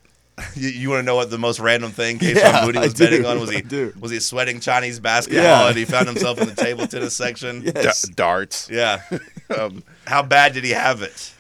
[0.54, 2.94] You, you want to know what the most random thing Kayshon Yeah, Boutte I was
[2.94, 3.40] betting do, on?
[3.40, 3.94] Was he do.
[3.98, 5.68] was he sweating Chinese basketball Yeah.
[5.70, 7.64] and he found himself in the table tennis section?
[7.64, 8.02] Yes.
[8.02, 8.70] D- darts.
[8.70, 9.02] Yeah.
[9.58, 11.32] Um, How bad did he have it?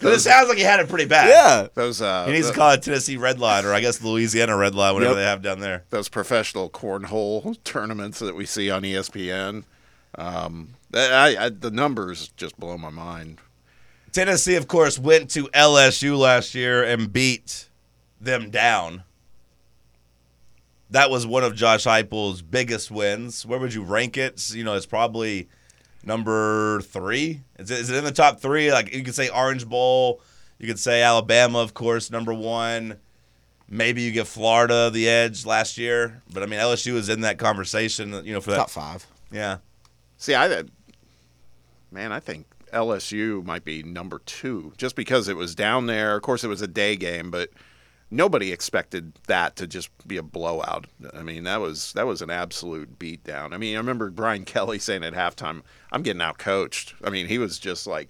[0.00, 1.28] 'Cause it sounds like he had it pretty bad.
[1.28, 1.68] Yeah.
[1.74, 4.74] those uh, He needs to call it Tennessee Red Line or I guess Louisiana Red
[4.74, 5.18] Line, whatever Yep.
[5.18, 5.84] they have down there.
[5.90, 9.64] those professional cornhole tournaments that we see on ESPN.
[10.14, 13.40] Um, I, I, the numbers just blow my mind.
[14.12, 17.68] Tennessee, of course, went to LSU last year and beat
[18.20, 19.02] them down.
[20.90, 23.44] That was one of Josh Heupel's biggest wins.
[23.44, 24.54] Where would you rank it?
[24.54, 25.48] You know, it's probably
[26.02, 27.42] number three.
[27.58, 28.72] Is it, is it in the top three?
[28.72, 30.22] Like you could say Orange Bowl,
[30.58, 32.98] you could say Alabama, of course, number one.
[33.68, 37.36] Maybe you give Florida the edge last year, but I mean LSU was in that
[37.36, 38.24] conversation.
[38.24, 38.56] You know, for that.
[38.58, 39.06] Top five.
[39.32, 39.58] Yeah,
[40.18, 40.64] See, I
[41.90, 46.16] man, I think LSU might be number two just because it was down there.
[46.16, 47.50] Of course, it was a day game, but
[48.10, 50.86] nobody expected that to just be a blowout.
[51.14, 53.52] I mean, that was that was an absolute beatdown.
[53.52, 57.26] I mean, I remember Brian Kelly saying at halftime, "I'm getting out coached." I mean,
[57.26, 58.08] he was just like,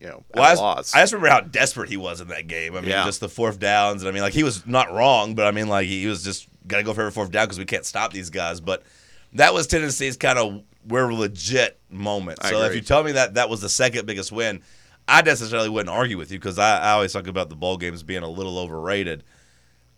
[0.00, 0.94] you know, Well, I just.
[0.96, 2.76] I just remember how desperate he was in that game.
[2.76, 3.04] I mean, Yeah.
[3.04, 5.68] just the fourth downs, and I mean, like he was not wrong, but I mean,
[5.68, 8.12] like he was just got to go for every fourth down because we can't stop
[8.12, 8.60] these guys.
[8.60, 8.82] But
[9.34, 12.38] that was Tennessee's kind of we're legit moment.
[12.42, 14.62] I so if you tell me that that was the second biggest win,
[15.08, 18.02] I necessarily wouldn't argue with you because I, I always talk about the bowl games
[18.02, 19.24] being a little overrated.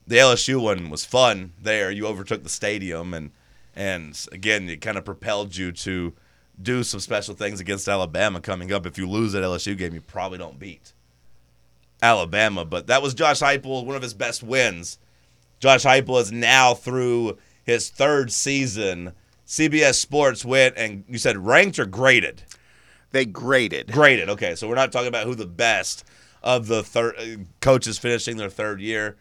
[0.06, 1.90] The LSU one was fun there.
[1.90, 3.30] You overtook the stadium, and
[3.74, 6.14] and again, it kind of propelled you to
[6.60, 8.86] do some special things against Alabama coming up.
[8.86, 10.92] If you lose that LSU game, you probably don't beat
[12.02, 12.64] Alabama.
[12.64, 14.98] But that was Josh Heupel, one of his best wins.
[15.60, 19.12] Josh Heupel is now through his third season.
[19.48, 22.42] CBS Sports went and you said ranked or graded?
[23.12, 23.90] they graded.
[23.90, 24.28] Graded.
[24.28, 26.04] Okay, so we're not talking about who the best
[26.42, 29.16] of the third coaches finishing their third year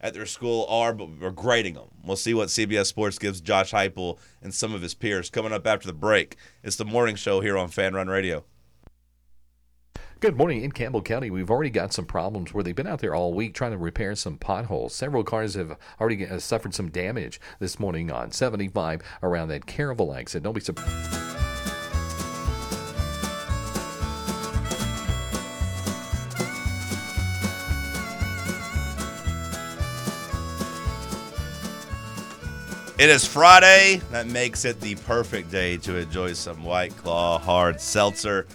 [0.00, 1.88] at their school are, but we're grading them.
[2.04, 5.66] We'll see what CBS Sports gives Josh Heupel and some of his peers coming up
[5.66, 6.36] after the break.
[6.62, 8.44] It's the morning show here on Fan Run Radio.
[10.20, 10.62] Good morning.
[10.62, 13.54] In Campbell County, we've already got some problems where they've been out there all week
[13.54, 14.94] trying to repair some potholes.
[14.94, 20.14] Several cars have already uh, suffered some damage this morning on 75 around that Caryville
[20.14, 20.42] exit.
[20.42, 21.16] Don't be surprised.
[32.98, 34.02] It is Friday.
[34.10, 38.46] That makes it the perfect day to enjoy some White Claw hard seltzer.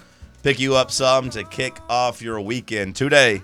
[0.45, 3.41] Pick you up some to kick off your weekend today.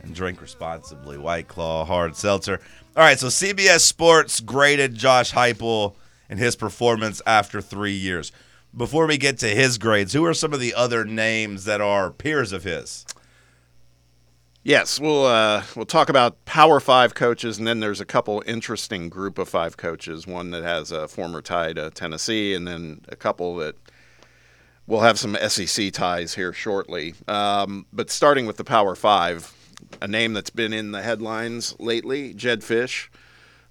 [0.00, 1.18] And drink responsibly.
[1.18, 2.60] White Claw hard seltzer.
[2.96, 5.96] All right, so CBS Sports graded Josh Heupel
[6.30, 8.30] and his performance after three years.
[8.76, 12.12] Before we get to his grades, who are some of the other names that are
[12.12, 13.04] peers of his?
[14.62, 19.08] Yes, we'll uh, we'll talk about Power Five coaches, and then there's a couple interesting
[19.08, 20.28] Group of Five coaches.
[20.28, 23.74] One that has a former tie to Tennessee, and then a couple that
[24.86, 27.14] will have some SEC ties here shortly.
[27.28, 29.52] Um, but starting with the Power Five,
[30.00, 33.08] a name that's been in the headlines lately, Jedd Fisch,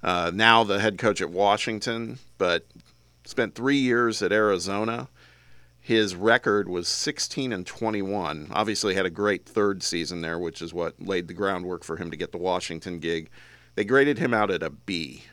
[0.03, 2.65] uh, now the head coach at Washington, but
[3.25, 5.09] spent three years at Arizona.
[5.79, 8.49] His record was 16 and 21.
[8.51, 12.11] Obviously, had a great third season there, which is what laid the groundwork for him
[12.11, 13.29] to get the Washington gig.
[13.75, 15.23] They graded him out at a B.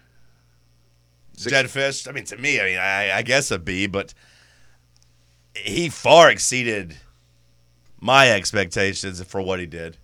[1.34, 2.08] Six- Jedd Fisch.
[2.08, 4.14] I mean, to me, I mean, I, I guess a B, but
[5.62, 6.96] he far exceeded
[8.00, 9.96] my expectations for what he did.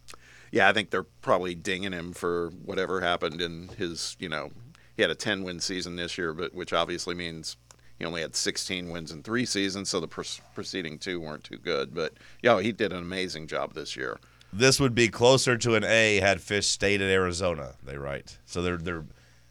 [0.51, 4.51] Yeah, I think they're probably dinging him for whatever happened in his, you know,
[4.97, 7.57] he had a 10 win season this year, but which obviously means
[7.99, 11.59] he only had 16 wins in three seasons, so the pres- preceding two weren't too
[11.59, 11.95] good.
[11.95, 14.19] But, yo, he did an amazing job this year.
[14.53, 17.75] This would be closer to an A had Fisch stayed at Arizona.
[17.83, 18.38] They write.
[18.47, 19.05] So they're they're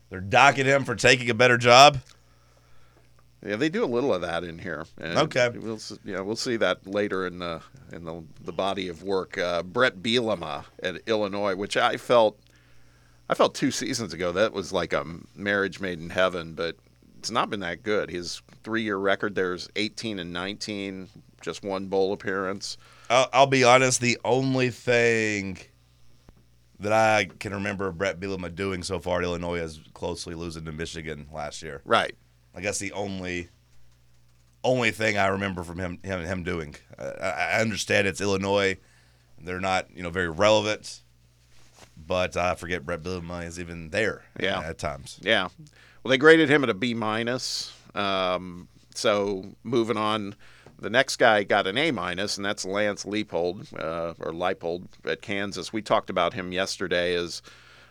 [0.10, 1.98] they're docking him for taking a better job.
[3.46, 4.86] Yeah, they do a little of that in here.
[5.00, 5.50] And Okay.
[5.50, 9.38] we'll yeah we'll see that later in the in the, the body of work.
[9.38, 12.40] Uh, Bret Bielema at Illinois, which I felt
[13.30, 16.78] I felt two seasons ago that was like a marriage made in heaven, but
[17.20, 18.10] it's not been that good.
[18.10, 21.10] His three year record there's 18 and 19,
[21.42, 22.78] just one bowl appearance.
[23.10, 24.00] I'll, I'll be honest.
[24.02, 25.58] The only thing
[26.80, 30.72] that I can remember Bret Bielema doing so far at Illinois is closely losing to
[30.72, 31.82] Michigan last year.
[31.86, 32.16] Right.
[32.54, 33.50] Like that's the only
[34.64, 36.76] only thing I remember from him him, him doing.
[36.98, 38.78] Uh, I, I understand it's Illinois;
[39.42, 41.02] they're not you know very relevant,
[41.98, 44.24] but I forget Bret Bielema is even there.
[44.40, 44.60] Yeah.
[44.62, 45.20] at times.
[45.22, 45.50] Yeah.
[46.04, 47.74] Well, they graded him at a B minus.
[47.96, 50.36] Um, so moving on,
[50.80, 55.22] the next guy got an A minus, and that's Lance Leipold uh, or Leipold at
[55.22, 55.72] Kansas.
[55.72, 57.42] We talked about him yesterday as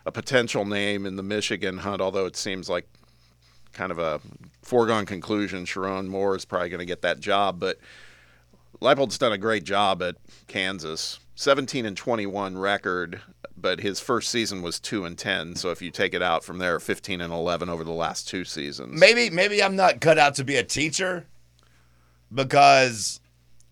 [0.05, 2.87] a potential name in the Michigan hunt, although it seems like
[3.73, 4.21] kind of a
[4.61, 5.65] foregone conclusion.
[5.65, 7.79] Sherrone Moore is probably going to get that job, but
[8.81, 10.15] Leipold's done a great job at
[10.47, 11.19] Kansas.
[11.35, 13.21] 17 and 21 record,
[13.57, 15.55] but his first season was 2 and 10.
[15.55, 18.45] So if you take it out from there, 15 and 11 over the last two
[18.45, 18.99] seasons.
[18.99, 21.25] Maybe maybe I'm not cut out to be a teacher
[22.33, 23.19] because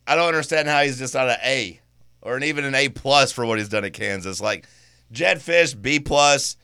[0.08, 1.80] I don't understand how he's just not an A
[2.22, 4.42] or an, even an A plus for what he's done at Kansas.
[4.42, 4.68] Like
[5.12, 6.58] Jedd Fisch B plus,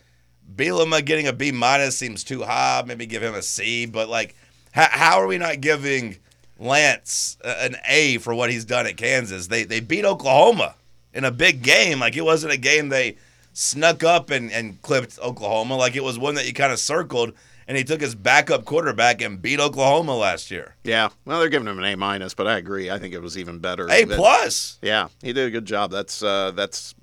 [0.54, 2.84] Bielema getting a B minus seems too high.
[2.86, 3.86] Maybe give him a C.
[3.86, 4.36] But like,
[4.72, 6.18] how, how are we not giving
[6.60, 9.48] Lance an A for what he's done at Kansas.
[9.48, 10.76] They they beat Oklahoma
[11.14, 12.00] in a big game.
[12.00, 13.18] Like it wasn't a game they
[13.54, 15.76] snuck up and, and clipped Oklahoma.
[15.76, 17.34] Like it was one that you kind of circled.
[17.70, 20.76] And he took his backup quarterback and beat Oklahoma last year.
[20.86, 22.90] Yeah, well, they're giving him an A minus, but I agree.
[22.90, 23.90] I think it was even better.
[23.92, 24.80] A plus.
[24.82, 25.92] Yeah, he did a good job.
[25.92, 26.96] That's uh, that's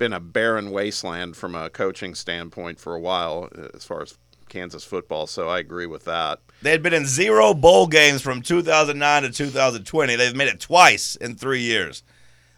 [0.00, 4.16] been a barren wasteland from a coaching standpoint for a while uh, as far as
[4.48, 5.28] Kansas football.
[5.28, 6.40] So I agree with that.
[6.62, 10.16] They had been in zero bowl games from 2009 to 2020.
[10.16, 12.02] They've made it twice in three years.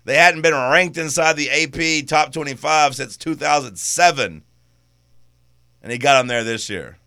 [0.05, 4.43] They hadn't been ranked inside the AP top 25 since 2007.
[5.83, 6.99] And he got them there this year.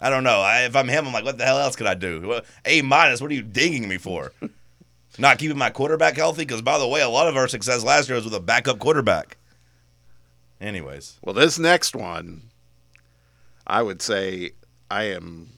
[0.00, 0.40] I don't know.
[0.40, 2.40] I, if I'm him, I'm like, what the hell else could I do?
[2.64, 4.32] A minus, what are you dinging me for?
[5.18, 6.42] Not keeping my quarterback healthy?
[6.44, 8.78] Because, by the way, a lot of our success last year was with a backup
[8.78, 9.36] quarterback.
[10.60, 12.50] Anyways, Well, this next one,
[13.66, 14.52] I would say
[14.90, 15.50] I am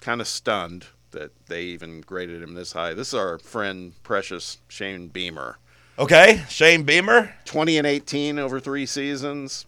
[0.00, 2.92] kind of stunned that they even graded him this high.
[2.94, 5.58] This is our friend, precious Shane Beamer.
[5.98, 7.34] okay, Shane Beamer.
[7.44, 9.66] 20 and 18 over three seasons.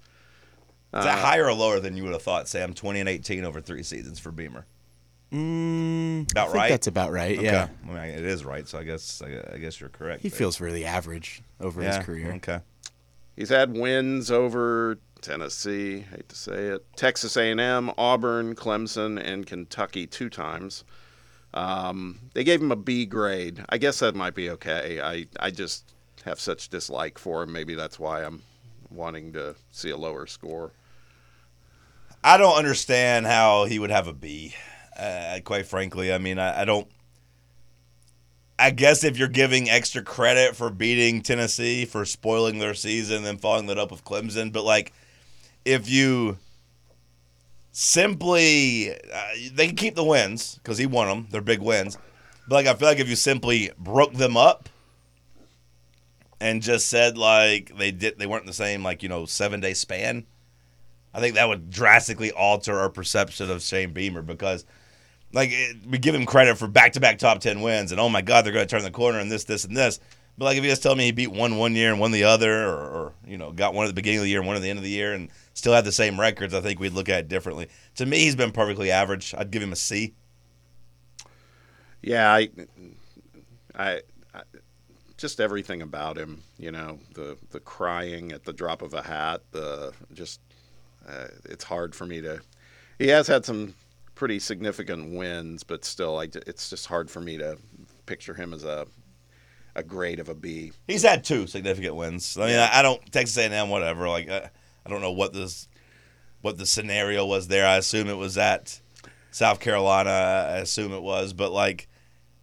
[0.95, 2.74] Is that uh, higher or lower than you would have thought, Sam?
[2.74, 4.66] 20 and 18 over three seasons for Beamer.
[5.33, 6.68] Mm, About I think right?
[6.70, 7.41] That's about right.
[7.41, 7.64] Yeah.
[7.64, 7.72] Okay.
[7.85, 10.22] I mean, it is right, so I guess I, I guess you're correct.
[10.22, 10.39] He there.
[10.39, 12.33] feels really average over yeah, his career.
[12.35, 12.61] Okay.
[13.37, 20.07] He's had wins over Tennessee, hate to say it, Texas A&M, Auburn, Clemson, and Kentucky
[20.07, 20.85] two times.
[21.55, 23.64] Um, they gave him a B grade.
[23.68, 25.01] I guess that might be okay.
[25.01, 25.93] I, I just
[26.24, 27.53] have such dislike for him.
[27.53, 28.43] Maybe that's why I'm
[28.91, 30.72] wanting to see a lower score.
[32.24, 34.55] I don't understand how he would have a B.
[34.99, 36.88] Uh, quite frankly, I mean, I, I don't.
[38.59, 43.40] I guess if you're giving extra credit for beating Tennessee for spoiling their season, and
[43.40, 44.92] following that up with Clemson, but like,
[45.64, 46.38] if you
[47.70, 51.96] simply, uh, they can keep the wins because he won them; they're big wins.
[52.49, 54.68] But like, I feel like if you simply broke them up
[56.40, 59.74] and just said like they did, they weren't the same like you know seven day
[59.74, 60.26] span.
[61.14, 64.64] I think that would drastically alter our perception of Shane Beamer because,
[65.33, 68.45] like, it, we give him credit for back-to-back top ten wins, and oh my God,
[68.45, 70.01] they're going to turn the corner and this, this, and this.
[70.37, 72.24] But like, if you just tell me he beat one one year and won the
[72.24, 74.57] other, or, or you know, got one at the beginning of the year and one
[74.57, 76.93] at the end of the year, and still had the same records, I think we'd
[76.93, 77.68] look at it differently.
[77.97, 79.35] To me, he's been perfectly average.
[79.37, 80.14] I'd give him a C.
[82.01, 82.49] Yeah, I,
[83.74, 84.01] I,
[84.33, 84.43] I
[85.16, 86.45] just everything about him.
[86.57, 89.43] You know, the the crying at the drop of a hat.
[89.51, 90.41] The just,
[91.09, 92.41] uh, it's hard for me to.
[93.01, 93.74] He has had some
[94.18, 97.56] pretty significant wins, but still, I, it's just hard for me to
[98.04, 98.86] picture him as a
[99.76, 100.72] a grade of a B.
[100.88, 102.36] He's had two significant wins.
[102.36, 104.08] I mean, I, I don't Texas A&M, whatever.
[104.08, 104.50] Like, I,
[104.84, 105.68] I don't know what this,
[106.40, 107.64] what the scenario was there.
[107.64, 108.80] I assume it was at
[109.30, 110.10] South Carolina.
[110.10, 111.86] I assume it was, but like,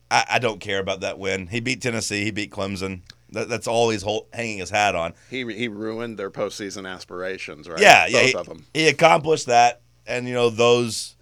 [0.10, 1.48] I, I don't care about that win.
[1.48, 2.24] He beat Tennessee.
[2.24, 3.02] He beat Clemson.
[3.32, 5.14] That, that's all he's hanging his hat on.
[5.30, 7.82] He he ruined their postseason aspirations, right?
[7.82, 8.22] Yeah, both yeah.
[8.22, 8.66] He, of them.
[8.74, 11.18] he accomplished that, and you know those.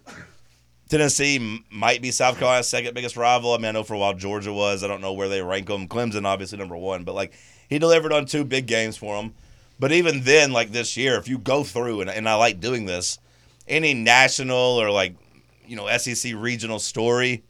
[0.88, 3.52] Tennessee might be South Carolina's second biggest rival.
[3.52, 4.84] I mean, I know for a while Georgia was.
[4.84, 5.88] I don't know where they rank them.
[5.88, 7.32] Clemson, obviously number one, but like
[7.68, 9.34] he delivered on two big games for them.
[9.78, 12.86] But even then, like this year, if you go through and, and I like doing
[12.86, 13.18] this,
[13.66, 15.16] any national or like
[15.66, 17.42] you know SEC regional story,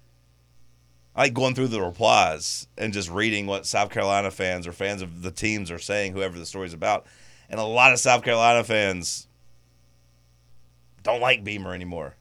[1.14, 5.02] I like going through the replies and just reading what South Carolina fans or fans
[5.02, 7.06] of the teams are saying, whoever the story's about.
[7.50, 9.26] And a lot of South Carolina fans
[11.02, 12.16] don't like Beamer anymore.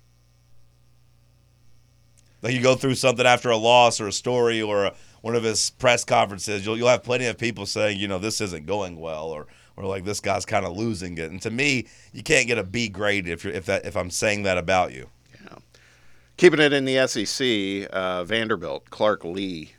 [2.44, 5.44] Like you go through something after a loss or a story or a, one of
[5.44, 9.00] his press conferences, you'll you'll have plenty of people saying, you know, this isn't going
[9.00, 11.32] well or or like this guy's kind of losing it.
[11.32, 14.12] And to me, you can't get a B grade if you're if that if I'm
[14.12, 15.10] saying that about you.
[15.42, 15.56] Yeah.
[16.36, 19.72] Keeping it in the SEC, uh, Vanderbilt, Clark Lea,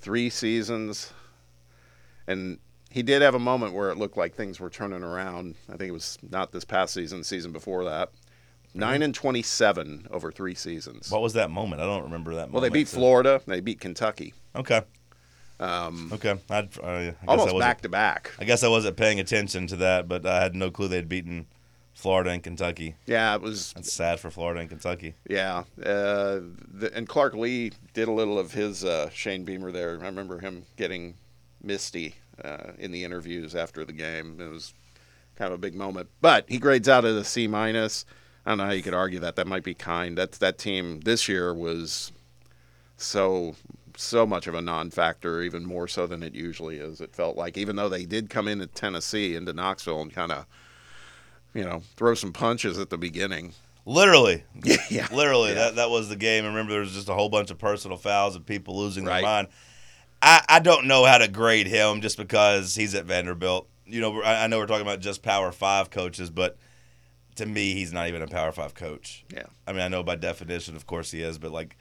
[0.00, 1.12] three seasons,
[2.26, 2.58] and
[2.90, 5.54] he did have a moment where it looked like things were turning around.
[5.68, 8.10] I think it was not this past season, the season before that.
[8.74, 11.10] Nine and twenty-seven over three seasons.
[11.10, 11.80] What was that moment?
[11.80, 12.50] I don't remember that.
[12.50, 13.40] Well, they beat So- Florida.
[13.46, 14.82] They beat Kentucky, Okay.
[15.60, 16.34] Um, okay.
[16.50, 18.32] I'd, I guess I almost back to back.
[18.40, 21.46] I guess I wasn't paying attention to that, but I had no clue they'd beaten
[21.94, 22.96] Florida and Kentucky.
[23.06, 23.72] Yeah, it was.
[23.74, 25.14] That's sad for Florida and Kentucky.
[25.30, 26.40] Yeah, uh,
[26.72, 29.90] the, and Clark Lea did a little of his uh, Shane Beamer there.
[30.02, 31.14] I remember him getting
[31.62, 34.40] misty uh, in the interviews after the game.
[34.40, 34.74] It was
[35.36, 36.08] kind of a big moment.
[36.20, 38.04] But he grades out at a C minus.
[38.46, 39.36] I don't know how you could argue that.
[39.36, 40.18] That might be kind.
[40.18, 42.12] That that team this year was
[42.96, 43.54] so
[43.96, 47.00] so much of a non-factor, even more so than it usually is.
[47.00, 50.46] It felt like, even though they did come into Tennessee into Knoxville and kind of,
[51.54, 53.52] you know, throw some punches at the beginning.
[53.86, 54.42] Literally,
[54.90, 55.06] yeah.
[55.12, 55.54] literally, Yeah.
[55.56, 56.44] that that was the game.
[56.44, 59.16] And remember, there was just a whole bunch of personal fouls and people losing Right.
[59.20, 59.48] their mind.
[60.20, 63.68] I, I don't know how to grade him just because he's at Vanderbilt.
[63.86, 66.56] You know, I, I know we're talking about just Power Five coaches, but
[67.36, 69.24] to me, he's not even a Power Five coach.
[69.32, 69.46] Yeah.
[69.66, 71.76] I mean, I know by definition, of course, he is, but like,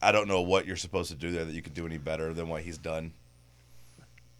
[0.00, 2.32] I don't know what you're supposed to do there that you could do any better
[2.32, 3.12] than what he's done.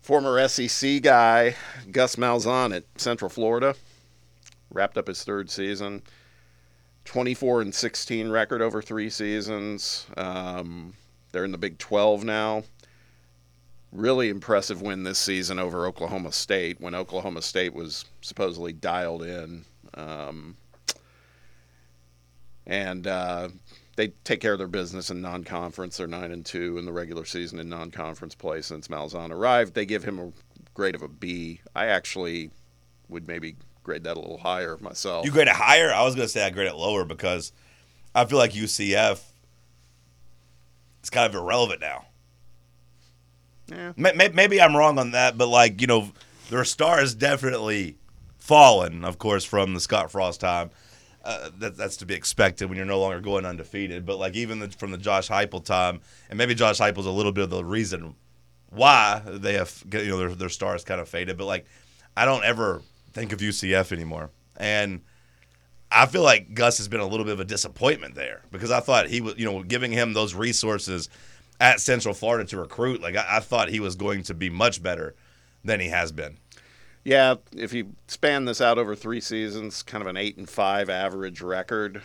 [0.01, 1.57] Former SEC guy
[1.91, 3.75] Gus Malzahn at Central Florida
[4.71, 6.03] wrapped up his third season.
[7.05, 10.07] 24 and 16 record over three seasons.
[10.17, 10.95] Um,
[11.33, 12.65] they're in the Big 12 now.
[13.93, 19.65] Really impressive win this season over Oklahoma State when Oklahoma State was supposedly dialed in.
[19.97, 20.57] Um,
[22.67, 23.49] and uh,
[23.97, 25.97] they take care of their business in non-conference.
[25.97, 29.75] They're nine and two in the regular season in non-conference play since Malzahn arrived.
[29.75, 30.33] They give him a
[30.73, 31.61] grade of a B.
[31.77, 32.51] I actually
[33.09, 35.27] would maybe grade that a little higher myself.
[35.27, 35.93] You grade it higher?
[35.93, 37.53] I was going to say I grade it lower because
[38.15, 39.21] I feel like UCF
[41.03, 42.07] is kind of irrelevant now.
[43.69, 43.93] Yeah.
[43.97, 46.13] May- may- Maybe I'm wrong on that, but like you know,
[46.49, 47.97] their star is definitely
[48.45, 50.71] fallen, of course, from the Scott Frost time.
[51.25, 54.05] Uh, that, that's to be expected when you're no longer going undefeated.
[54.05, 57.33] But like even the, from the Josh Heupel time, and maybe Josh Heupel's a little
[57.33, 58.15] bit of the reason
[58.69, 61.39] why they have you know their their stars kind of faded.
[61.39, 61.65] But like
[62.15, 62.83] I don't ever
[63.15, 64.29] think of UCF anymore,
[64.59, 65.01] and
[65.91, 68.81] I feel like Gus has been a little bit of a disappointment there because I
[68.81, 71.09] thought he was, you know, giving him those resources
[71.59, 73.01] at Central Florida to recruit.
[73.01, 75.15] Like I, I thought he was going to be much better
[75.65, 76.37] than he has been.
[77.05, 80.89] Yeah, if you span this out over three seasons, kind of an eight and five
[80.89, 82.01] average record,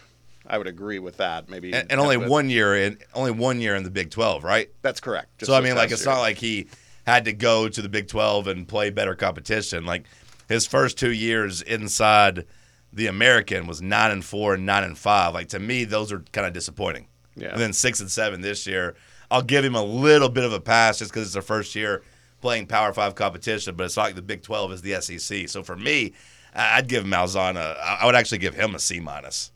[0.46, 1.50] I would agree with that.
[1.50, 4.44] Maybe And, and only with- one year in only one year in the Big Twelve,
[4.44, 4.70] right?
[4.82, 5.46] That's correct.
[5.46, 6.14] So I mean, like it's year.
[6.14, 6.68] not like he
[7.06, 9.86] had to go to the Big Twelve and play better competition.
[9.86, 10.06] Like
[10.50, 12.46] his first two years inside
[12.92, 15.34] the American was nine and four and nine and five.
[15.34, 17.08] Like to me, those are kind of disappointing.
[17.36, 17.50] Yeah.
[17.52, 18.96] And then six and seven this year.
[19.32, 22.02] I'll give him a little bit of a pass just because it's their first year
[22.42, 25.50] playing Power Five competition, but it's not like the Big Twelve is the SEC.
[25.50, 26.14] So for me,
[26.54, 27.78] I'd give Malzahn a.
[27.80, 29.52] I would actually give him a C minus.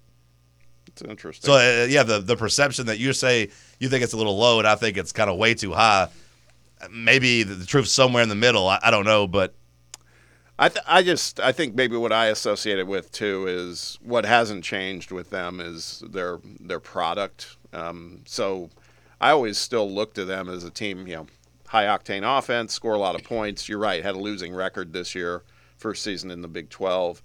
[0.87, 1.47] It's interesting.
[1.47, 4.59] So uh, yeah, the the perception that you say you think it's a little low,
[4.59, 6.09] and I think it's kind of way too high.
[6.91, 8.67] Maybe the, the truth's somewhere in the middle.
[8.67, 9.55] I, I don't know, but
[10.59, 14.25] I th- I just I think maybe what I associate it with too is what
[14.25, 17.57] hasn't changed with them is their their product.
[17.73, 18.69] Um, so
[19.19, 21.27] I always still look to them as a team, you know,
[21.73, 23.67] high octane offense, score a lot of points.
[23.67, 25.41] You're right, had a losing record this year,
[25.75, 27.23] first season in the Big 12.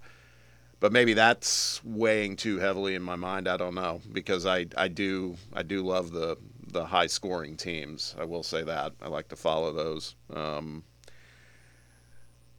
[0.79, 3.47] But maybe that's weighing too heavily in my mind.
[3.47, 6.37] I don't know because I, I do I do love the
[6.71, 8.15] the high scoring teams.
[8.19, 10.15] I will say that I like to follow those.
[10.33, 10.83] Um,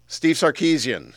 [0.06, 1.14] Steve Sarkisian,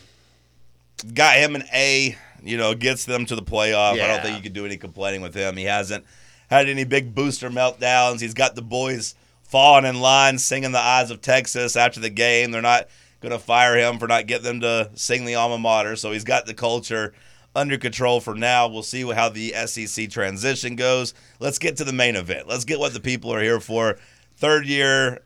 [1.14, 2.18] got him an A.
[2.42, 3.94] You know, gets them to the playoff.
[3.94, 5.56] I don't think you could do any complaining with him.
[5.56, 6.06] He hasn't
[6.50, 8.22] had any big booster meltdowns.
[8.22, 9.16] He's got the boys
[9.54, 12.50] falling in line, singing the eyes of Texas after the game.
[12.50, 12.88] They're not
[13.22, 15.96] going to fire him for not getting them to sing the alma mater.
[15.96, 17.14] So he's got the culture
[17.56, 18.68] under control for now.
[18.68, 21.14] We'll see how the SEC transition goes.
[21.40, 22.48] Let's get to the main event.
[22.48, 24.00] Let's get what the people are here for.
[24.38, 25.22] Third year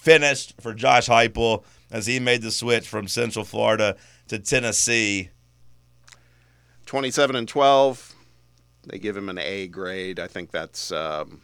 [0.00, 3.96] finished for Josh Heupel as he made the switch from Central Florida
[4.26, 5.30] to Tennessee.
[6.86, 8.16] 27 and 12.
[8.88, 10.18] They give him an A grade.
[10.18, 11.42] I think that's um,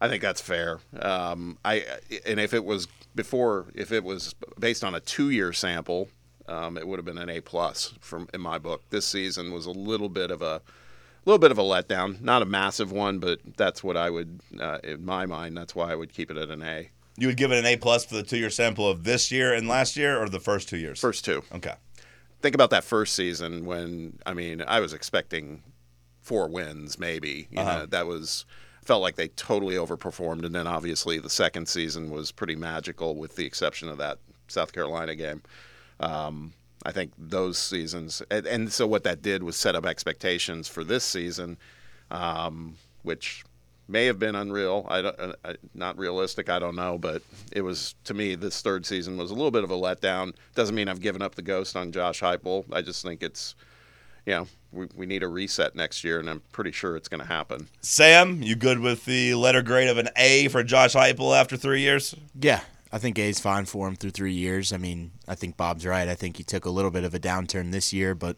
[0.00, 0.78] I think that's fair.
[1.00, 1.84] Um, I
[2.26, 6.08] and if it was before, if it was based on a two-year sample,
[6.46, 8.82] um, it would have been an A plus from in my book.
[8.90, 10.62] This season was a little bit of a
[11.24, 12.20] little bit of a letdown.
[12.20, 15.56] Not a massive one, but that's what I would uh, in my mind.
[15.56, 16.90] That's why I would keep it at an A.
[17.16, 19.52] You would give it an A plus for the two year sample of this year
[19.52, 21.00] and last year, or the first two years?
[21.00, 21.42] First two.
[21.52, 21.74] Okay.
[22.40, 25.64] think about that first season when I mean I was expecting
[26.22, 27.48] four wins maybe.
[27.50, 27.78] You Uh-huh.
[27.80, 28.44] know, that was
[28.88, 33.36] felt like they totally overperformed, and then obviously the second season was pretty magical, with
[33.36, 34.16] the exception of that
[34.46, 35.42] South Carolina game.
[36.00, 36.54] Um,
[36.86, 40.84] I think those seasons, and, and so what that did was set up expectations for
[40.84, 41.58] this season,
[42.10, 43.44] um, which
[43.88, 44.86] may have been unreal.
[44.88, 46.48] I don't, uh, uh, not realistic.
[46.48, 47.20] I don't know, but
[47.52, 50.34] it was to me this third season was a little bit of a letdown.
[50.54, 52.64] Doesn't mean I've given up the ghost on Josh Heupel.
[52.72, 53.54] I just think it's,
[54.26, 57.20] you know, we, we need a reset next year, and I'm pretty sure it's going
[57.20, 57.68] to happen.
[57.80, 61.80] Sam, you good with the letter grade of an A for Josh Heupel after three
[61.80, 62.14] years?
[62.38, 62.60] Yeah,
[62.92, 64.72] I think A's fine for him through three years.
[64.72, 66.08] I mean, I think Bob's right.
[66.08, 68.36] I think he took a little bit of a downturn this year, but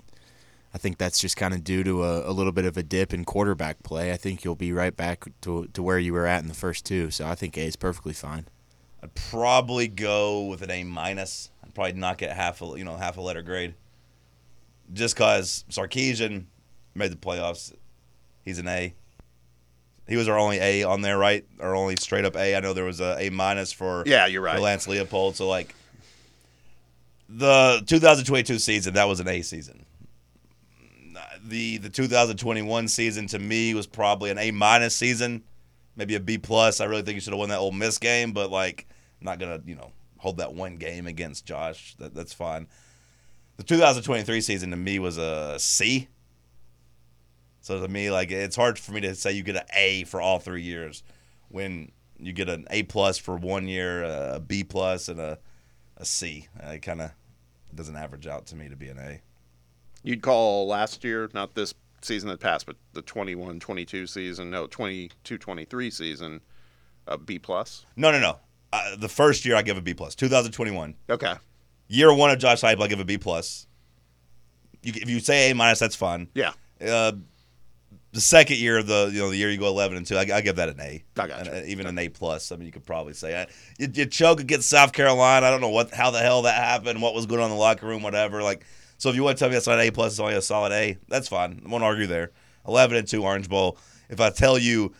[0.72, 3.12] I think that's just kind of due to a, a little bit of a dip
[3.12, 4.12] in quarterback play.
[4.12, 6.86] I think you'll be right back to to where you were at in the first
[6.86, 7.10] two.
[7.10, 8.46] So I think A is perfectly fine.
[9.02, 11.50] I'd probably go with an A minus.
[11.64, 13.74] I'd probably knock it half a you know half a letter grade.
[14.92, 16.44] Just cause Sarkisian,
[16.94, 17.72] made the playoffs.
[18.44, 18.94] He's an A.
[20.08, 21.44] He was our only A on there, right?
[21.60, 22.56] Our only straight up A.
[22.56, 24.60] I know there was a A minus for Yeah, you're for right.
[24.60, 25.36] Lance Leopold.
[25.36, 25.74] So like
[27.28, 29.86] the 2022 season, that was an A season.
[31.44, 35.42] The the 2021 season to me was probably an A minus season,
[35.96, 36.80] maybe a B plus.
[36.80, 38.86] I really think you should have won that Ole Miss game, but like
[39.20, 41.94] I'm not gonna you know hold that one game against Josh.
[41.98, 42.66] That, that's fine.
[43.60, 46.08] The 2023 season to me was a C.
[47.60, 50.18] So to me, like it's hard for me to say you get an A for
[50.18, 51.02] all three years,
[51.50, 55.38] when you get an A plus for one year, a B plus, and a
[55.98, 56.48] a C.
[56.58, 57.10] It kind of
[57.74, 59.20] doesn't average out to me to be an A.
[60.02, 65.92] You'd call last year, not this season that passed, but the 21-22 season, no, 22-23
[65.92, 66.40] season,
[67.06, 67.84] a B plus.
[67.94, 68.38] No, no, no.
[68.72, 70.14] Uh, the first year I give a B plus.
[70.14, 71.34] 2021 Okay.
[71.90, 73.66] Year one of Josh Heupel, I give a B plus.
[74.82, 76.28] You, if you say A minus, that's fine.
[76.34, 76.52] Yeah.
[76.80, 77.12] Uh,
[78.12, 80.22] the second year of the you know the year you go 11 and two, I,
[80.22, 81.04] I give that an A.
[81.16, 81.38] I gotcha.
[81.38, 82.50] And, uh, even an A plus.
[82.50, 83.46] I mean, you could probably say I,
[83.78, 85.46] you, you choke against South Carolina.
[85.46, 87.60] I don't know what how the hell that happened, what was going on in the
[87.60, 88.42] locker room, whatever.
[88.42, 88.64] Like,
[88.98, 90.42] so if you want to tell me that's not an A plus, it's only a
[90.42, 90.98] solid A.
[91.08, 91.62] That's fine.
[91.64, 92.30] I won't argue there.
[92.66, 93.78] 11 and two Orange Bowl.
[94.08, 94.92] If I tell you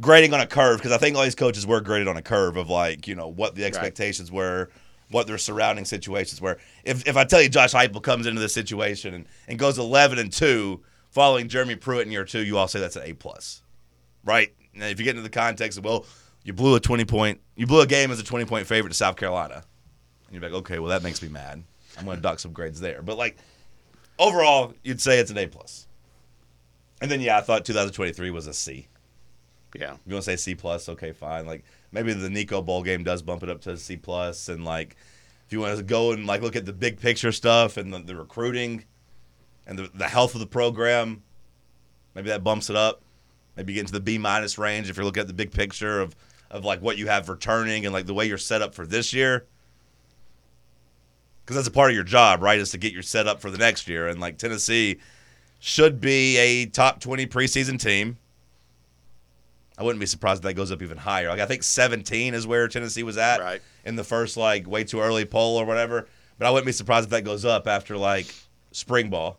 [0.00, 2.56] grading on a curve, because I think all these coaches were graded on a curve
[2.56, 4.70] of like you know what the expectations were.
[5.12, 6.58] What their surrounding situations were.
[6.84, 10.18] If, if I tell you Josh Heupel comes into this situation and, and goes eleven
[10.18, 13.62] and two, following Jeremy Pruitt in year two, you all say that's an A plus,
[14.24, 14.52] right?
[14.74, 16.04] And if you get into the context of well,
[16.42, 18.96] you blew a twenty point, you blew a game as a twenty point favorite to
[18.96, 19.62] South Carolina,
[20.26, 21.62] and you're like, okay, well that makes me mad.
[21.98, 23.36] I'm going to dock some grades there, but like
[24.18, 25.86] overall, you'd say it's an A plus.
[27.00, 28.88] And then yeah, I thought 2023 was a C.
[29.74, 29.94] Yeah.
[29.94, 31.46] If you want to say C plus, okay, fine.
[31.46, 34.96] Like maybe the Nico Bowl game does bump it up to C plus, and like
[35.46, 38.00] if you want to go and like look at the big picture stuff and the,
[38.00, 38.84] the recruiting
[39.66, 41.22] and the, the health of the program,
[42.14, 43.02] maybe that bumps it up.
[43.56, 46.00] Maybe you get into the B minus range if you're looking at the big picture
[46.00, 46.16] of
[46.50, 49.12] of like what you have returning and like the way you're set up for this
[49.12, 49.46] year.
[51.42, 52.58] Because that's a part of your job, right?
[52.58, 54.06] Is to get your set up for the next year.
[54.06, 55.00] And like Tennessee
[55.58, 58.18] should be a top 20 preseason team.
[59.78, 61.28] I wouldn't be surprised if that goes up even higher.
[61.28, 63.62] Like I think 17 is where Tennessee was at Right.
[63.84, 66.06] in the first like way too early poll or whatever.
[66.38, 68.26] But I wouldn't be surprised if that goes up after like
[68.72, 69.38] spring ball,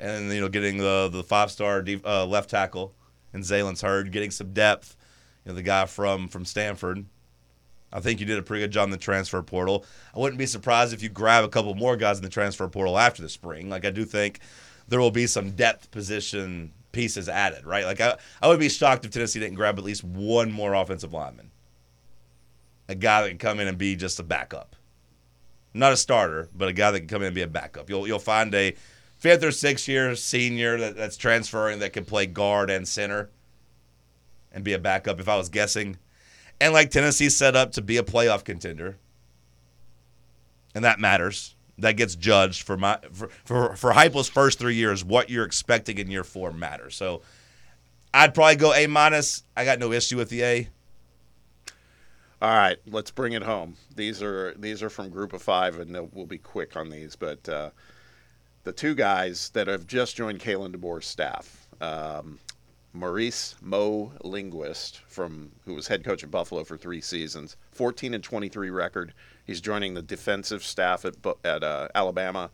[0.00, 2.94] and you know getting the the five star uh, left tackle
[3.32, 4.96] and Zalen's Hurd, getting some depth.
[5.44, 7.04] You know the guy from from Stanford.
[7.90, 9.84] I think you did a pretty good job in the transfer portal.
[10.14, 12.98] I wouldn't be surprised if you grab a couple more guys in the transfer portal
[12.98, 13.70] after the spring.
[13.70, 14.40] Like I do think
[14.88, 17.84] there will be some depth position pieces added, right?
[17.84, 21.12] Like I, I would be shocked if Tennessee didn't grab at least one more offensive
[21.12, 21.52] lineman.
[22.88, 24.74] A guy that can come in and be just a backup.
[25.72, 27.88] Not a starter, but a guy that can come in and be a backup.
[27.88, 28.74] You'll you'll find a
[29.16, 33.30] fifth or sixth year senior that, that's transferring that can play guard and center
[34.50, 35.98] and be a backup if I was guessing.
[36.60, 38.96] And like Tennessee set up to be a playoff contender.
[40.74, 41.54] And that matters.
[41.78, 43.92] That gets judged for my for for, for
[44.24, 45.04] first three years.
[45.04, 46.96] What you're expecting in year four matters.
[46.96, 47.22] So
[48.12, 49.44] I'd probably go A minus.
[49.56, 50.68] I got no issue with the A.
[52.40, 53.76] All right, let's bring it home.
[53.96, 57.16] These are these are from Group of Five, and we'll be quick on these.
[57.16, 57.70] But uh,
[58.62, 62.38] the two guys that have just joined Kalen DeBoer's staff, um,
[62.92, 68.22] Maurice Mo Linguist, from who was head coach at Buffalo for three seasons, 14 and
[68.22, 69.14] 23 record.
[69.48, 72.50] He's joining the defensive staff at at uh, Alabama.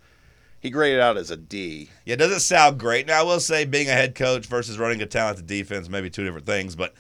[0.61, 1.91] He graded out as a D.
[2.07, 3.09] Yeah, it doesn't sound great.
[3.09, 6.25] Now I will say being a head coach versus running a talented defense maybe two
[6.25, 6.95] different things, but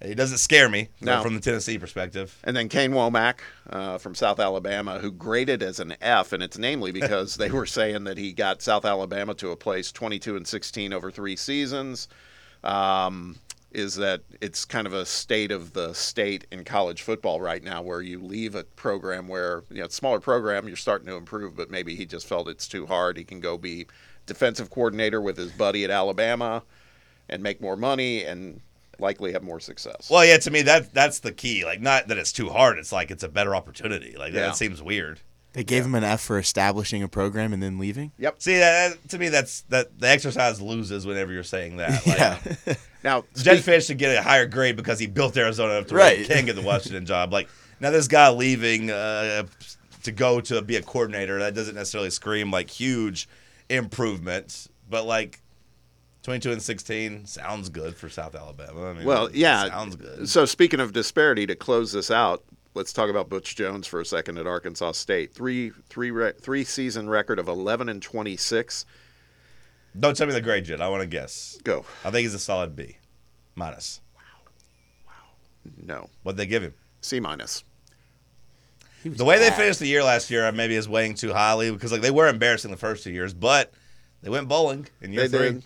[0.00, 1.20] it doesn't scare me No.
[1.20, 2.38] from the Tennessee perspective.
[2.44, 6.56] And then Kane Wommack uh, from South Alabama, who graded as an F, and it's
[6.56, 10.46] namely because they were saying that he got South Alabama to a place 22 and
[10.46, 12.08] 16 over three seasons.
[12.62, 13.36] Um,
[13.72, 17.82] is that it's kind of a state of the state in college football right now,
[17.82, 21.14] where you leave a program where you know it's a smaller program, you're starting to
[21.14, 23.16] improve, but maybe he just felt it's too hard.
[23.16, 23.86] He can go be
[24.26, 26.62] defensive coordinator with his buddy at Alabama
[27.28, 28.60] and make more money and
[28.98, 30.08] likely have more success.
[30.10, 31.64] Well, yeah, to me that that's the key.
[31.64, 32.78] Like not that it's too hard.
[32.78, 34.16] It's like it's a better opportunity.
[34.16, 34.40] Like Yeah.
[34.46, 35.20] that seems weird.
[35.52, 38.12] They gave him an F for establishing a program and then leaving.
[38.18, 38.40] Yep.
[38.40, 41.90] See, that, that- to me that's that the exercise loses whenever you're saying that.
[42.06, 42.18] Like,
[42.66, 42.74] Yeah.
[43.02, 45.94] Now, Jedd speak- Fisch should get a higher grade because he built Arizona up to
[45.94, 46.28] where he Right.
[46.28, 47.32] can get the Washington job.
[47.32, 47.48] Like
[47.80, 49.44] now, this guy leaving uh,
[50.04, 53.26] to go to be a coordinator that doesn't necessarily scream like huge
[53.70, 55.40] improvement, but like
[56.22, 58.90] twenty-two and sixteen sounds good for South Alabama.
[58.90, 59.68] I mean, Well, yeah.
[59.68, 60.28] sounds good.
[60.28, 62.44] So speaking of disparity, to close this out,
[62.74, 65.32] let's talk about Butch Jones for a second at Arkansas State.
[65.32, 68.84] Three three re- three season record of eleven and twenty six.
[69.98, 70.80] Don't tell me the grade yet.
[70.80, 71.58] I want to guess.
[71.64, 71.84] Go.
[72.04, 72.96] I think he's a solid B,
[73.56, 74.00] minus.
[74.14, 74.22] Wow.
[75.06, 75.72] Wow.
[75.84, 76.10] No.
[76.22, 76.74] What they give him?
[77.00, 77.64] C minus.
[79.04, 82.02] The way they finished the year last year, maybe is weighing too highly because like
[82.02, 83.72] they were embarrassing the first two years, but
[84.22, 85.50] they went bowling in year They three.
[85.54, 85.64] did.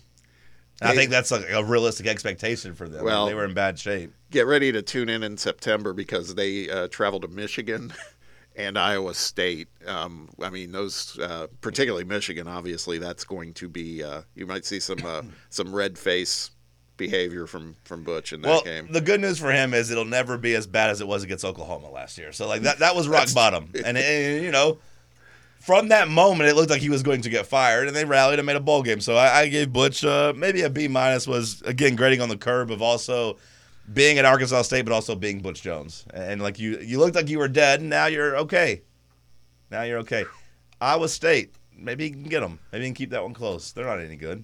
[0.81, 3.03] I think that's like a realistic expectation for them.
[3.05, 4.13] Well- they were in bad shape.
[4.31, 7.93] Get ready to tune in in September because they uh, travel to Michigan
[8.57, 9.69] and Iowa State.
[9.87, 14.03] Um, I mean, those, uh, particularly Michigan, obviously, that's going to be.
[14.03, 16.51] Uh, you might see some uh, some red face
[16.97, 18.87] behavior from from Butch in that Well, game.
[18.91, 21.45] the good news for him is it'll never be as bad as it was against
[21.45, 22.31] Oklahoma last year.
[22.33, 24.79] So like that that was rock bottom, and, and you know.
[25.65, 28.37] From that moment, it looked like he was going to get fired, and they rallied
[28.37, 29.01] and made a bowl game.
[29.01, 31.27] So I, I gave Butch uh, maybe a B minus.
[31.27, 33.37] Was again grading on the curb of also
[33.91, 36.05] being at Arkansas State, but also being Butch Jones.
[36.13, 38.83] And like you, you looked like you were dead, and now you're okay.
[39.71, 40.25] Now you're okay.
[40.79, 42.59] Iowa State, maybe you can get them.
[42.71, 43.71] Maybe you can keep that one close.
[43.71, 44.43] They're not any good.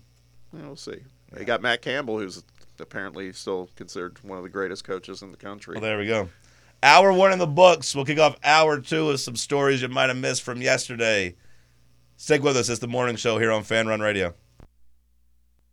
[0.53, 1.01] Yeah, we'll see.
[1.31, 2.43] They got Matt Campbell, who's
[2.79, 5.75] apparently still considered one of the greatest coaches in the country.
[5.75, 6.29] Well, there we go.
[6.83, 7.93] Hour one in the books.
[7.95, 11.35] We'll kick off hour two with some stories you might have missed from yesterday.
[12.17, 12.69] Stick with us.
[12.69, 14.33] It's the morning show here on Fan Run Radio.